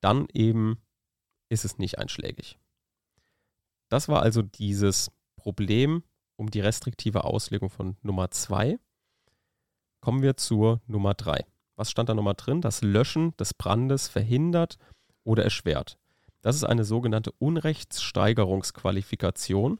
Dann 0.00 0.26
eben 0.32 0.82
ist 1.52 1.64
es 1.64 1.78
nicht 1.78 1.98
einschlägig. 1.98 2.58
Das 3.88 4.08
war 4.08 4.22
also 4.22 4.42
dieses 4.42 5.10
Problem 5.36 6.02
um 6.36 6.50
die 6.50 6.60
restriktive 6.60 7.24
Auslegung 7.24 7.68
von 7.68 7.96
Nummer 8.02 8.30
2. 8.30 8.78
Kommen 10.00 10.22
wir 10.22 10.38
zur 10.38 10.80
Nummer 10.86 11.12
3. 11.14 11.44
Was 11.76 11.90
stand 11.90 12.08
da 12.08 12.14
nochmal 12.14 12.36
drin? 12.36 12.62
Das 12.62 12.80
Löschen 12.80 13.36
des 13.36 13.52
Brandes 13.54 14.08
verhindert 14.08 14.78
oder 15.24 15.44
erschwert. 15.44 15.98
Das 16.40 16.56
ist 16.56 16.64
eine 16.64 16.84
sogenannte 16.84 17.32
Unrechtssteigerungsqualifikation 17.32 19.78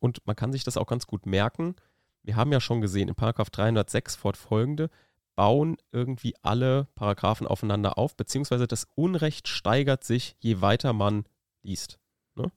und 0.00 0.26
man 0.26 0.36
kann 0.36 0.52
sich 0.52 0.62
das 0.62 0.76
auch 0.76 0.86
ganz 0.86 1.06
gut 1.06 1.24
merken. 1.26 1.74
Wir 2.22 2.36
haben 2.36 2.52
ja 2.52 2.60
schon 2.60 2.82
gesehen, 2.82 3.08
in 3.08 3.14
Paragraph 3.14 3.48
306 3.50 4.16
fortfolgende 4.16 4.90
bauen 5.34 5.76
irgendwie 5.92 6.34
alle 6.42 6.88
Paragraphen 6.94 7.46
aufeinander 7.46 7.98
auf, 7.98 8.16
beziehungsweise 8.16 8.66
das 8.66 8.86
Unrecht 8.94 9.48
steigert 9.48 10.04
sich, 10.04 10.36
je 10.38 10.60
weiter 10.60 10.92
man 10.92 11.24
liest. 11.62 11.98
Ne? 12.34 12.50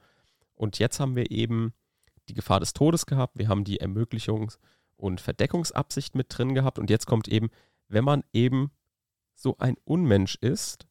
Und 0.54 0.80
jetzt 0.80 1.00
haben 1.00 1.16
wir 1.16 1.32
eben 1.32 1.74
die 2.30 2.34
Gefahr 2.34 2.60
des 2.60 2.74
Todes 2.74 3.06
gehabt, 3.06 3.38
wir 3.38 3.48
haben 3.48 3.64
die 3.64 3.82
Ermöglichungs- 3.82 4.60
und 4.96 5.22
Verdeckungsabsicht 5.22 6.16
mit 6.16 6.28
drin 6.30 6.56
gehabt 6.56 6.80
und 6.80 6.90
jetzt 6.90 7.06
kommt 7.06 7.28
eben, 7.28 7.50
wenn 7.88 8.04
man 8.04 8.24
eben 8.34 8.72
so 9.36 9.56
ein 9.60 9.76
Unmensch 9.84 10.36
ist, 10.36 10.88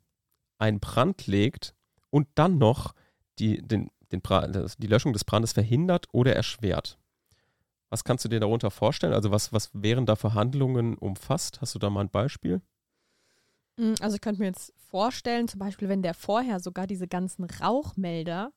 einen 0.58 0.80
Brand 0.80 1.26
legt 1.26 1.74
und 2.10 2.28
dann 2.36 2.58
noch 2.58 2.94
die, 3.38 3.60
den, 3.60 3.90
den 4.12 4.22
die 4.78 4.86
Löschung 4.86 5.12
des 5.12 5.24
Brandes 5.24 5.52
verhindert 5.52 6.06
oder 6.12 6.34
erschwert. 6.34 6.98
Was 7.90 8.04
kannst 8.04 8.24
du 8.24 8.28
dir 8.28 8.40
darunter 8.40 8.70
vorstellen? 8.70 9.12
Also 9.12 9.30
was, 9.30 9.52
was 9.52 9.70
wären 9.72 10.06
da 10.06 10.16
Verhandlungen 10.16 10.96
umfasst? 10.96 11.60
Hast 11.60 11.74
du 11.74 11.78
da 11.78 11.90
mal 11.90 12.02
ein 12.02 12.10
Beispiel? 12.10 12.60
Hm, 13.78 13.94
also 14.00 14.16
ich 14.16 14.20
könnte 14.20 14.40
mir 14.40 14.48
jetzt 14.48 14.72
vorstellen, 14.90 15.48
zum 15.48 15.60
Beispiel, 15.60 15.88
wenn 15.88 16.02
der 16.02 16.14
vorher 16.14 16.60
sogar 16.60 16.86
diese 16.86 17.06
ganzen 17.06 17.44
Rauchmelder 17.44 18.52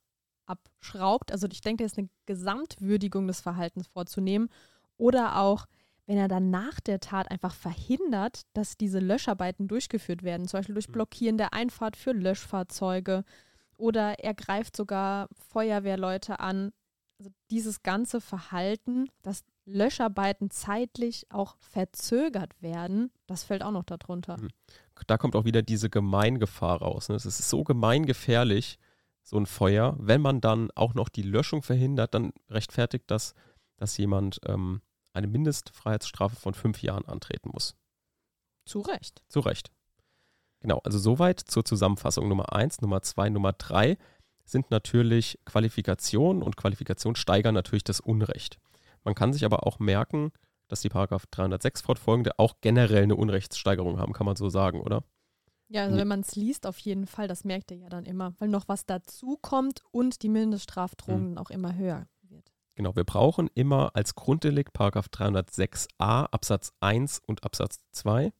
abschraubt. 0.46 1.32
Also 1.32 1.48
ich 1.52 1.62
denke, 1.62 1.84
da 1.84 1.86
ist 1.86 1.98
eine 1.98 2.10
Gesamtwürdigung 2.26 3.28
des 3.28 3.42
Verhaltens 3.42 3.88
vorzunehmen. 3.88 4.50
Oder 4.98 5.38
auch, 5.39 5.65
wenn 6.08 6.18
er 6.18 6.28
dann 6.28 6.50
nach 6.50 6.80
der 6.80 7.00
Tat 7.00 7.30
einfach 7.30 7.54
verhindert, 7.54 8.42
dass 8.54 8.78
diese 8.78 9.00
Löscharbeiten 9.00 9.68
durchgeführt 9.68 10.24
werden, 10.24 10.48
zum 10.48 10.60
Beispiel 10.60 10.76
durch 10.76 10.88
hm. 10.88 10.94
Blockieren 10.94 11.38
der 11.38 11.54
Einfahrt 11.54 11.96
für 11.98 12.13
Löschfahrzeuge. 12.13 13.24
Oder 13.78 14.20
er 14.20 14.34
greift 14.34 14.76
sogar 14.76 15.28
Feuerwehrleute 15.52 16.39
an, 16.39 16.72
also 17.19 17.32
dieses 17.51 17.84
ganze 17.84 18.21
Verhalten, 18.21 19.10
dass 19.21 19.43
Löscharbeiten 19.65 20.49
zeitlich 20.49 21.27
auch 21.29 21.58
verzögert 21.60 22.60
werden, 22.62 23.12
das 23.27 23.43
fällt 23.43 23.62
auch 23.62 23.71
noch 23.71 23.84
darunter. 23.84 24.38
Hm. 24.38 24.49
Da 25.05 25.17
kommt 25.17 25.36
auch 25.36 25.45
wieder 25.45 25.62
diese 25.62 25.89
Gemeingefahr 25.89 26.82
raus. 26.82 27.10
Ne? 27.10 27.15
Es 27.15 27.25
ist 27.25 27.49
so 27.49 27.63
gemeingefährlich, 27.63 28.79
so 29.21 29.38
ein 29.38 29.45
Feuer. 29.45 29.95
Wenn 29.99 30.21
man 30.21 30.41
dann 30.41 30.71
auch 30.75 30.93
noch 30.93 31.10
die 31.10 31.21
Löschung 31.21 31.62
verhindert, 31.62 32.13
dann 32.13 32.34
rechtfertigt 32.49 33.05
das, 33.08 33.34
dass 33.77 33.97
jemand 33.97 34.39
ähm, 34.45 34.82
eine 35.13 35.27
Mindestfreiheitsstrafe 35.27 36.36
von 36.36 36.53
fünf 36.53 36.82
Jahren 36.82 37.05
antreten 37.05 37.49
muss. 37.53 37.75
Zu 38.65 38.79
Recht. 38.82 39.23
Zu 39.27 39.41
Recht. 39.41 39.71
Genau, 40.62 40.79
also 40.84 40.99
soweit 40.99 41.39
zur 41.39 41.63
Zusammenfassung 41.63 42.27
Nummer 42.27 42.53
eins, 42.53 42.82
Nummer 42.82 43.01
zwei, 43.01 43.29
Nummer 43.29 43.53
drei 43.53 43.97
sind 44.50 44.72
natürlich 44.72 45.40
Qualifikationen 45.46 46.44
und 46.44 46.58
Qualifikationen 46.58 47.16
steigern 47.16 47.54
natürlich 47.54 47.84
das 47.84 48.00
Unrecht. 48.00 48.58
Man 49.04 49.16
kann 49.16 49.34
sich 49.34 49.46
aber 49.46 49.66
auch 49.66 49.80
merken, 49.80 50.32
dass 50.68 50.82
die 50.82 50.90
Paragraph 50.90 51.26
306 51.28 51.82
fortfolgende 51.82 52.38
auch 52.38 52.56
generell 52.62 53.04
eine 53.04 53.16
Unrechtssteigerung 53.16 54.00
haben, 54.00 54.14
kann 54.14 54.26
man 54.26 54.36
so 54.36 54.50
sagen, 54.50 54.82
oder? 54.82 55.04
Ja, 55.68 55.84
also 55.84 55.98
wenn 55.98 56.08
man 56.08 56.22
es 56.22 56.36
liest, 56.36 56.66
auf 56.66 56.80
jeden 56.80 57.06
Fall, 57.06 57.28
das 57.28 57.44
merkt 57.44 57.70
ihr 57.72 57.78
ja 57.78 57.90
dann 57.90 58.06
immer, 58.06 58.34
weil 58.40 58.50
noch 58.50 58.68
was 58.68 58.86
dazu 58.86 59.38
kommt 59.42 59.82
und 59.92 60.24
die 60.24 60.30
Mindeststrafdrohung 60.30 61.32
mhm. 61.32 61.38
auch 61.38 61.52
immer 61.52 61.76
höher 61.76 62.08
wird. 62.24 62.52
Genau, 62.76 62.96
wir 62.96 63.04
brauchen 63.04 63.50
immer 63.54 63.92
als 63.94 64.16
Grunddelikt 64.16 64.74
Paragraph 64.74 65.08
306a 65.14 66.26
Absatz 66.26 66.72
1 66.80 67.22
und 67.26 67.44
Absatz 67.44 67.80
2 67.92 68.32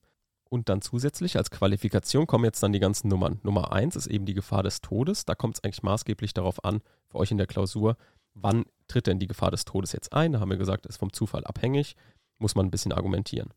und 0.49 0.67
dann 0.67 0.81
zusätzlich 0.81 1.38
als 1.38 1.51
Qualifikation 1.51 2.27
kommen 2.27 2.45
jetzt 2.45 2.62
dann 2.62 2.73
die 2.73 2.79
ganzen 2.79 3.07
Nummern. 3.07 3.39
Nummer 3.43 3.71
eins 3.71 3.95
ist 3.95 4.07
eben 4.07 4.25
die 4.25 4.33
Gefahr 4.33 4.63
des 4.63 4.81
Todes. 4.81 5.25
Da 5.25 5.35
kommt 5.35 5.55
es 5.55 5.63
eigentlich 5.63 5.83
maßgeblich 5.83 6.33
darauf 6.33 6.63
an, 6.65 6.81
für 7.07 7.19
euch 7.19 7.31
in 7.31 7.38
der 7.38 7.47
Klausur, 7.47 7.97
wann 8.33 8.65
tritt 8.88 9.07
denn 9.07 9.19
die 9.19 9.27
Gefahr 9.27 9.51
des 9.51 9.65
Todes 9.65 9.91
jetzt 9.91 10.13
ein? 10.13 10.33
Da 10.33 10.39
haben 10.39 10.49
wir 10.49 10.57
gesagt, 10.57 10.85
ist 10.85 10.97
vom 10.97 11.13
Zufall 11.13 11.45
abhängig, 11.45 11.95
muss 12.39 12.55
man 12.55 12.65
ein 12.65 12.71
bisschen 12.71 12.91
argumentieren. 12.91 13.53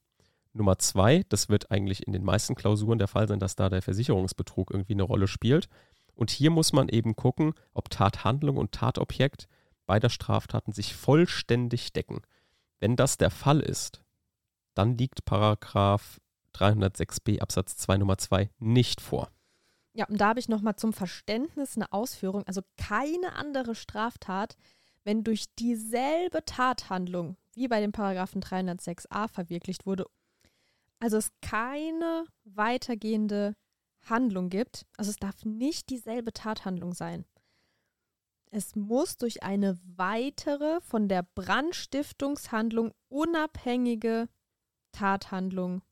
Nummer 0.53 0.79
zwei, 0.79 1.25
das 1.31 1.49
wird 1.49 1.71
eigentlich 1.71 2.07
in 2.07 2.13
den 2.13 2.25
meisten 2.25 2.55
Klausuren 2.55 2.99
der 2.99 3.09
Fall 3.09 3.27
sein, 3.27 3.41
dass 3.41 3.57
da 3.57 3.71
der 3.71 3.81
Versicherungsbetrug 3.81 4.71
irgendwie 4.71 4.93
eine 4.93 5.03
Rolle 5.03 5.27
spielt. 5.27 5.69
Und 6.15 6.31
hier 6.31 6.51
muss 6.51 6.75
man 6.75 6.91
eben 6.91 7.17
gucken, 7.17 7.55
ob 7.73 7.89
Tathandlung 7.89 8.59
und 8.59 8.73
Tatobjekt 8.73 9.49
beider 9.87 10.11
Straftaten 10.11 10.73
sich 10.73 10.95
vollständig 10.95 11.95
decken. 11.95 12.21
Wenn 12.81 12.97
das 12.97 13.17
der 13.17 13.31
Fall 13.31 13.61
ist, 13.61 14.03
dann 14.75 14.99
liegt 14.99 15.25
Paragraph 15.25 16.21
306b 16.55 17.41
Absatz 17.41 17.77
2 17.77 17.99
Nummer 17.99 18.19
2 18.19 18.51
nicht 18.59 19.01
vor. 19.01 19.31
Ja, 19.95 20.07
und 20.07 20.21
da 20.21 20.29
habe 20.29 20.41
ich 20.41 20.49
nochmal 20.49 20.77
zum 20.77 20.93
Verständnis 20.93 21.77
eine 21.77 21.93
Ausführung. 21.93 22.47
Also 22.47 22.63
keine 22.77 23.35
andere 23.35 23.75
Straftat, 23.75 24.57
wenn 25.05 25.25
durch 25.25 25.47
dieselbe 25.59 26.45
Tathandlung 26.45 27.37
wie 27.55 27.69
bei 27.69 27.81
dem 27.81 27.93
Paragraphen 27.93 28.43
306a 28.43 29.29
verwirklicht 29.29 29.85
wurde, 29.85 30.07
also 31.01 31.17
es 31.19 31.31
keine 31.43 32.25
weitergehende 32.45 33.55
Handlung 34.09 34.49
gibt, 34.49 34.87
also 34.97 35.11
es 35.11 35.17
darf 35.17 35.45
nicht 35.45 35.91
dieselbe 35.91 36.33
Tathandlung 36.33 36.95
sein. 36.95 37.25
Es 38.51 38.77
muss 38.77 39.17
durch 39.17 39.43
eine 39.43 39.79
weitere 39.97 40.81
von 40.83 41.09
der 41.09 41.23
Brandstiftungshandlung 41.35 42.93
unabhängige 43.09 44.29
Tathandlung 44.93 45.83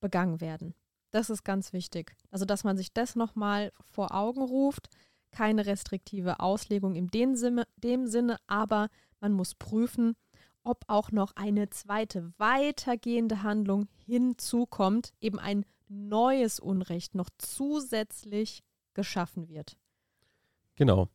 begangen 0.00 0.40
werden. 0.40 0.74
Das 1.10 1.30
ist 1.30 1.44
ganz 1.44 1.72
wichtig. 1.72 2.14
Also, 2.30 2.44
dass 2.44 2.64
man 2.64 2.76
sich 2.76 2.92
das 2.92 3.16
nochmal 3.16 3.72
vor 3.90 4.14
Augen 4.14 4.42
ruft. 4.42 4.88
Keine 5.32 5.66
restriktive 5.66 6.40
Auslegung 6.40 6.94
in 6.94 7.08
dem 7.08 7.36
Sinne, 7.36 7.66
dem 7.76 8.06
Sinne, 8.06 8.36
aber 8.46 8.88
man 9.20 9.32
muss 9.32 9.54
prüfen, 9.54 10.16
ob 10.62 10.84
auch 10.88 11.12
noch 11.12 11.32
eine 11.36 11.70
zweite 11.70 12.32
weitergehende 12.38 13.42
Handlung 13.42 13.86
hinzukommt, 14.04 15.12
eben 15.20 15.38
ein 15.38 15.64
neues 15.88 16.60
Unrecht 16.60 17.14
noch 17.14 17.30
zusätzlich 17.38 18.62
geschaffen 18.94 19.48
wird. 19.48 19.76
Genau. 20.74 21.08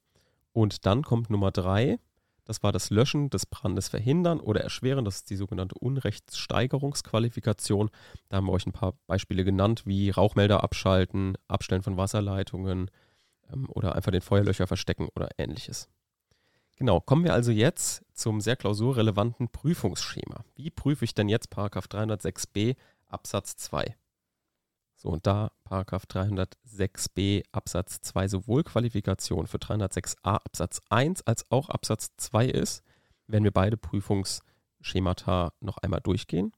Und 0.53 0.85
dann 0.85 1.03
kommt 1.03 1.29
Nummer 1.29 1.51
drei. 1.51 1.99
Das 2.45 2.63
war 2.63 2.71
das 2.71 2.91
Löschen 2.91 3.29
des 3.31 3.45
Brandes 3.45 3.89
verhindern 3.89 4.39
oder 4.39 4.61
erschweren. 4.61 5.03
Das 5.03 5.17
ist 5.17 5.29
die 5.29 5.35
sogenannte 5.35 5.77
Unrechtssteigerungsqualifikation. 5.77 7.89
Da 8.29 8.37
haben 8.37 8.45
wir 8.45 8.53
euch 8.53 8.65
ein 8.67 8.71
paar 8.71 8.93
Beispiele 9.07 9.43
genannt, 9.43 9.81
wie 9.85 10.11
Rauchmelder 10.11 10.63
abschalten, 10.63 11.37
Abstellen 11.47 11.81
von 11.81 11.97
Wasserleitungen 11.97 12.89
ähm, 13.51 13.67
oder 13.69 13.95
einfach 13.95 14.11
den 14.11 14.21
Feuerlöcher 14.21 14.67
verstecken 14.67 15.09
oder 15.15 15.29
ähnliches. 15.37 15.89
Genau, 16.77 16.99
kommen 16.99 17.23
wir 17.23 17.33
also 17.33 17.51
jetzt 17.51 18.03
zum 18.13 18.41
sehr 18.41 18.57
klausurrelevanten 18.57 19.49
Prüfungsschema. 19.49 20.43
Wie 20.55 20.69
prüfe 20.69 21.05
ich 21.05 21.15
denn 21.15 21.29
jetzt 21.29 21.49
Paragraph 21.49 21.85
306b 21.85 22.75
Absatz 23.07 23.55
2? 23.57 23.95
So, 25.05 25.11
und 25.11 25.27
da 25.27 25.51
Paragraph 25.65 26.05
306b 26.05 27.43
Absatz 27.51 28.01
2 28.01 28.27
sowohl 28.27 28.63
Qualifikation 28.63 29.45
für 29.45 29.59
306a 29.59 30.17
Absatz 30.23 30.81
1 30.89 31.27
als 31.27 31.51
auch 31.51 31.69
Absatz 31.69 32.15
2 32.17 32.47
ist, 32.47 32.83
werden 33.27 33.43
wir 33.43 33.51
beide 33.51 33.77
Prüfungsschemata 33.77 35.53
noch 35.59 35.77
einmal 35.77 36.01
durchgehen. 36.01 36.53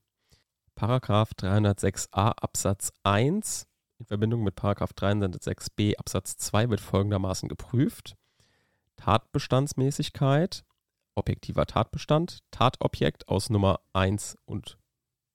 Paragraph 0.76 1.32
306a 1.38 2.36
Absatz 2.42 2.94
1 3.04 3.68
in 4.00 4.06
Verbindung 4.06 4.46
mit 4.46 4.56
Paragraph 4.56 4.92
306b 4.92 5.98
Absatz 5.98 6.38
2 6.38 6.70
wird 6.70 6.80
folgendermaßen 6.80 7.50
geprüft. 7.50 8.16
Tatbestandsmäßigkeit, 8.96 10.64
objektiver 11.16 11.66
Tatbestand, 11.66 12.40
Tatobjekt 12.52 13.28
aus 13.28 13.50
Nummer 13.50 13.82
1 13.92 14.38
und 14.46 14.78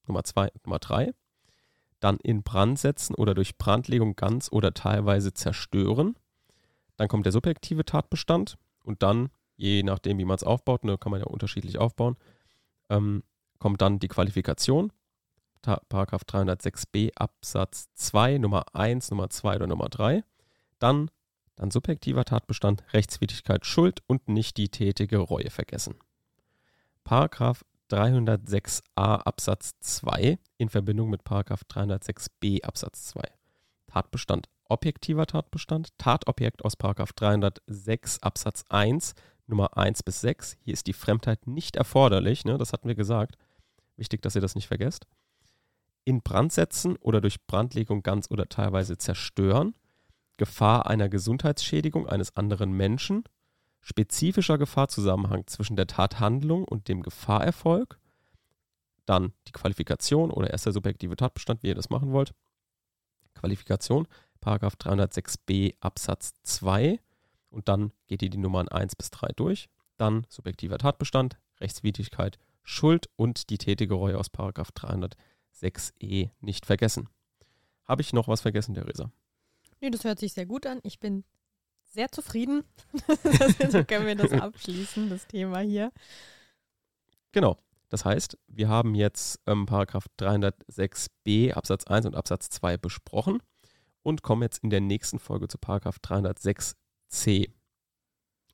Nummer 0.06 0.24
2 0.24 0.50
und 0.52 0.66
Nummer 0.66 0.78
3 0.78 1.12
dann 2.02 2.18
in 2.18 2.42
Brand 2.42 2.78
setzen 2.78 3.14
oder 3.14 3.34
durch 3.34 3.56
Brandlegung 3.58 4.16
ganz 4.16 4.50
oder 4.50 4.74
teilweise 4.74 5.32
zerstören. 5.32 6.16
Dann 6.96 7.08
kommt 7.08 7.26
der 7.26 7.32
subjektive 7.32 7.84
Tatbestand 7.84 8.58
und 8.82 9.02
dann, 9.02 9.30
je 9.56 9.82
nachdem, 9.82 10.18
wie 10.18 10.24
man 10.24 10.34
es 10.36 10.42
aufbaut, 10.42 10.84
ne, 10.84 10.98
kann 10.98 11.12
man 11.12 11.20
ja 11.20 11.26
unterschiedlich 11.26 11.78
aufbauen, 11.78 12.16
ähm, 12.90 13.22
kommt 13.58 13.80
dann 13.80 14.00
die 14.00 14.08
Qualifikation. 14.08 14.92
Paragraph 15.62 16.22
306b 16.22 17.12
Absatz 17.14 17.88
2, 17.94 18.38
Nummer 18.38 18.64
1, 18.74 19.12
Nummer 19.12 19.30
2 19.30 19.56
oder 19.56 19.68
Nummer 19.68 19.88
3. 19.88 20.24
Dann, 20.80 21.08
dann 21.54 21.70
subjektiver 21.70 22.24
Tatbestand, 22.24 22.82
Rechtswidrigkeit, 22.92 23.64
Schuld 23.64 24.00
und 24.08 24.26
nicht 24.26 24.56
die 24.56 24.70
tätige 24.70 25.18
Reue 25.18 25.50
vergessen. 25.50 25.94
Paragraph 27.04 27.64
306a 27.92 29.16
Absatz 29.26 29.74
2 29.80 30.38
in 30.56 30.68
Verbindung 30.70 31.10
mit 31.10 31.24
Paragraph 31.24 31.62
306b 31.68 32.64
Absatz 32.64 33.08
2. 33.08 33.22
Tatbestand 33.86 34.48
objektiver 34.72 35.26
Tatbestand, 35.26 35.96
Tatobjekt 35.98 36.64
aus 36.64 36.76
Paragraph 36.76 37.12
306 37.12 38.22
Absatz 38.22 38.64
1 38.70 39.14
Nummer 39.46 39.76
1 39.76 40.02
bis 40.02 40.22
6. 40.22 40.56
Hier 40.60 40.72
ist 40.72 40.86
die 40.86 40.94
Fremdheit 40.94 41.46
nicht 41.46 41.76
erforderlich, 41.76 42.46
ne, 42.46 42.56
das 42.56 42.72
hatten 42.72 42.88
wir 42.88 42.94
gesagt. 42.94 43.36
Wichtig, 43.96 44.22
dass 44.22 44.34
ihr 44.34 44.40
das 44.40 44.54
nicht 44.54 44.68
vergesst. 44.68 45.06
In 46.04 46.22
Brand 46.22 46.52
setzen 46.52 46.96
oder 46.96 47.20
durch 47.20 47.46
Brandlegung 47.46 48.02
ganz 48.02 48.30
oder 48.30 48.48
teilweise 48.48 48.96
zerstören. 48.96 49.74
Gefahr 50.38 50.86
einer 50.86 51.10
Gesundheitsschädigung 51.10 52.08
eines 52.08 52.34
anderen 52.34 52.72
Menschen. 52.72 53.24
Spezifischer 53.82 54.58
Gefahrzusammenhang 54.58 55.46
zwischen 55.46 55.76
der 55.76 55.86
Tathandlung 55.86 56.64
und 56.64 56.88
dem 56.88 57.02
Gefahrerfolg. 57.02 57.98
Dann 59.04 59.32
die 59.48 59.52
Qualifikation 59.52 60.30
oder 60.30 60.50
erster 60.50 60.72
subjektive 60.72 61.16
Tatbestand, 61.16 61.62
wie 61.62 61.68
ihr 61.68 61.74
das 61.74 61.90
machen 61.90 62.12
wollt. 62.12 62.32
Qualifikation, 63.34 64.06
Paragraph 64.40 64.74
306b 64.74 65.74
Absatz 65.80 66.34
2 66.44 67.00
und 67.50 67.68
dann 67.68 67.92
geht 68.06 68.22
ihr 68.22 68.30
die 68.30 68.38
Nummern 68.38 68.68
1 68.68 68.94
bis 68.94 69.10
3 69.10 69.32
durch. 69.34 69.68
Dann 69.96 70.26
subjektiver 70.28 70.78
Tatbestand, 70.78 71.38
Rechtswidrigkeit, 71.60 72.38
Schuld 72.62 73.08
und 73.16 73.50
die 73.50 73.58
tätige 73.58 73.94
Reue 73.94 74.18
aus 74.18 74.30
Paragraph 74.30 74.70
306e 74.70 76.30
nicht 76.40 76.66
vergessen. 76.66 77.08
Habe 77.84 78.02
ich 78.02 78.12
noch 78.12 78.28
was 78.28 78.40
vergessen, 78.40 78.74
Theresa? 78.74 79.10
Nee, 79.80 79.90
das 79.90 80.04
hört 80.04 80.20
sich 80.20 80.32
sehr 80.32 80.46
gut 80.46 80.66
an. 80.66 80.78
Ich 80.84 81.00
bin 81.00 81.24
sehr 81.92 82.10
zufrieden. 82.10 82.64
so 83.68 83.84
können 83.84 84.06
wir 84.06 84.16
das 84.16 84.32
abschließen, 84.40 85.10
das 85.10 85.26
Thema 85.26 85.60
hier. 85.60 85.92
Genau. 87.32 87.58
Das 87.88 88.06
heißt, 88.06 88.38
wir 88.48 88.70
haben 88.70 88.94
jetzt 88.94 89.38
ähm, 89.46 89.66
Paragraph 89.66 90.06
306b 90.18 91.52
Absatz 91.52 91.86
1 91.86 92.06
und 92.06 92.14
Absatz 92.14 92.48
2 92.48 92.78
besprochen 92.78 93.42
und 94.02 94.22
kommen 94.22 94.42
jetzt 94.42 94.64
in 94.64 94.70
der 94.70 94.80
nächsten 94.80 95.18
Folge 95.18 95.46
zu 95.46 95.58
Paragraph 95.58 95.98
306c. 96.02 97.52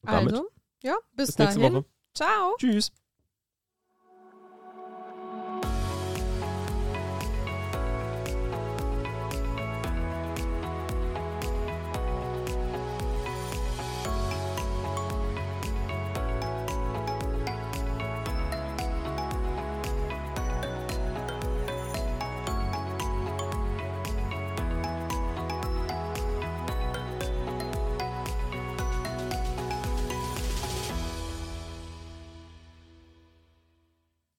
Und 0.02 0.08
also, 0.08 0.48
ja, 0.82 0.96
bis, 1.12 1.28
bis 1.28 1.38
nächste 1.38 1.60
Woche. 1.60 1.84
Ciao. 2.14 2.56
Tschüss. 2.58 2.90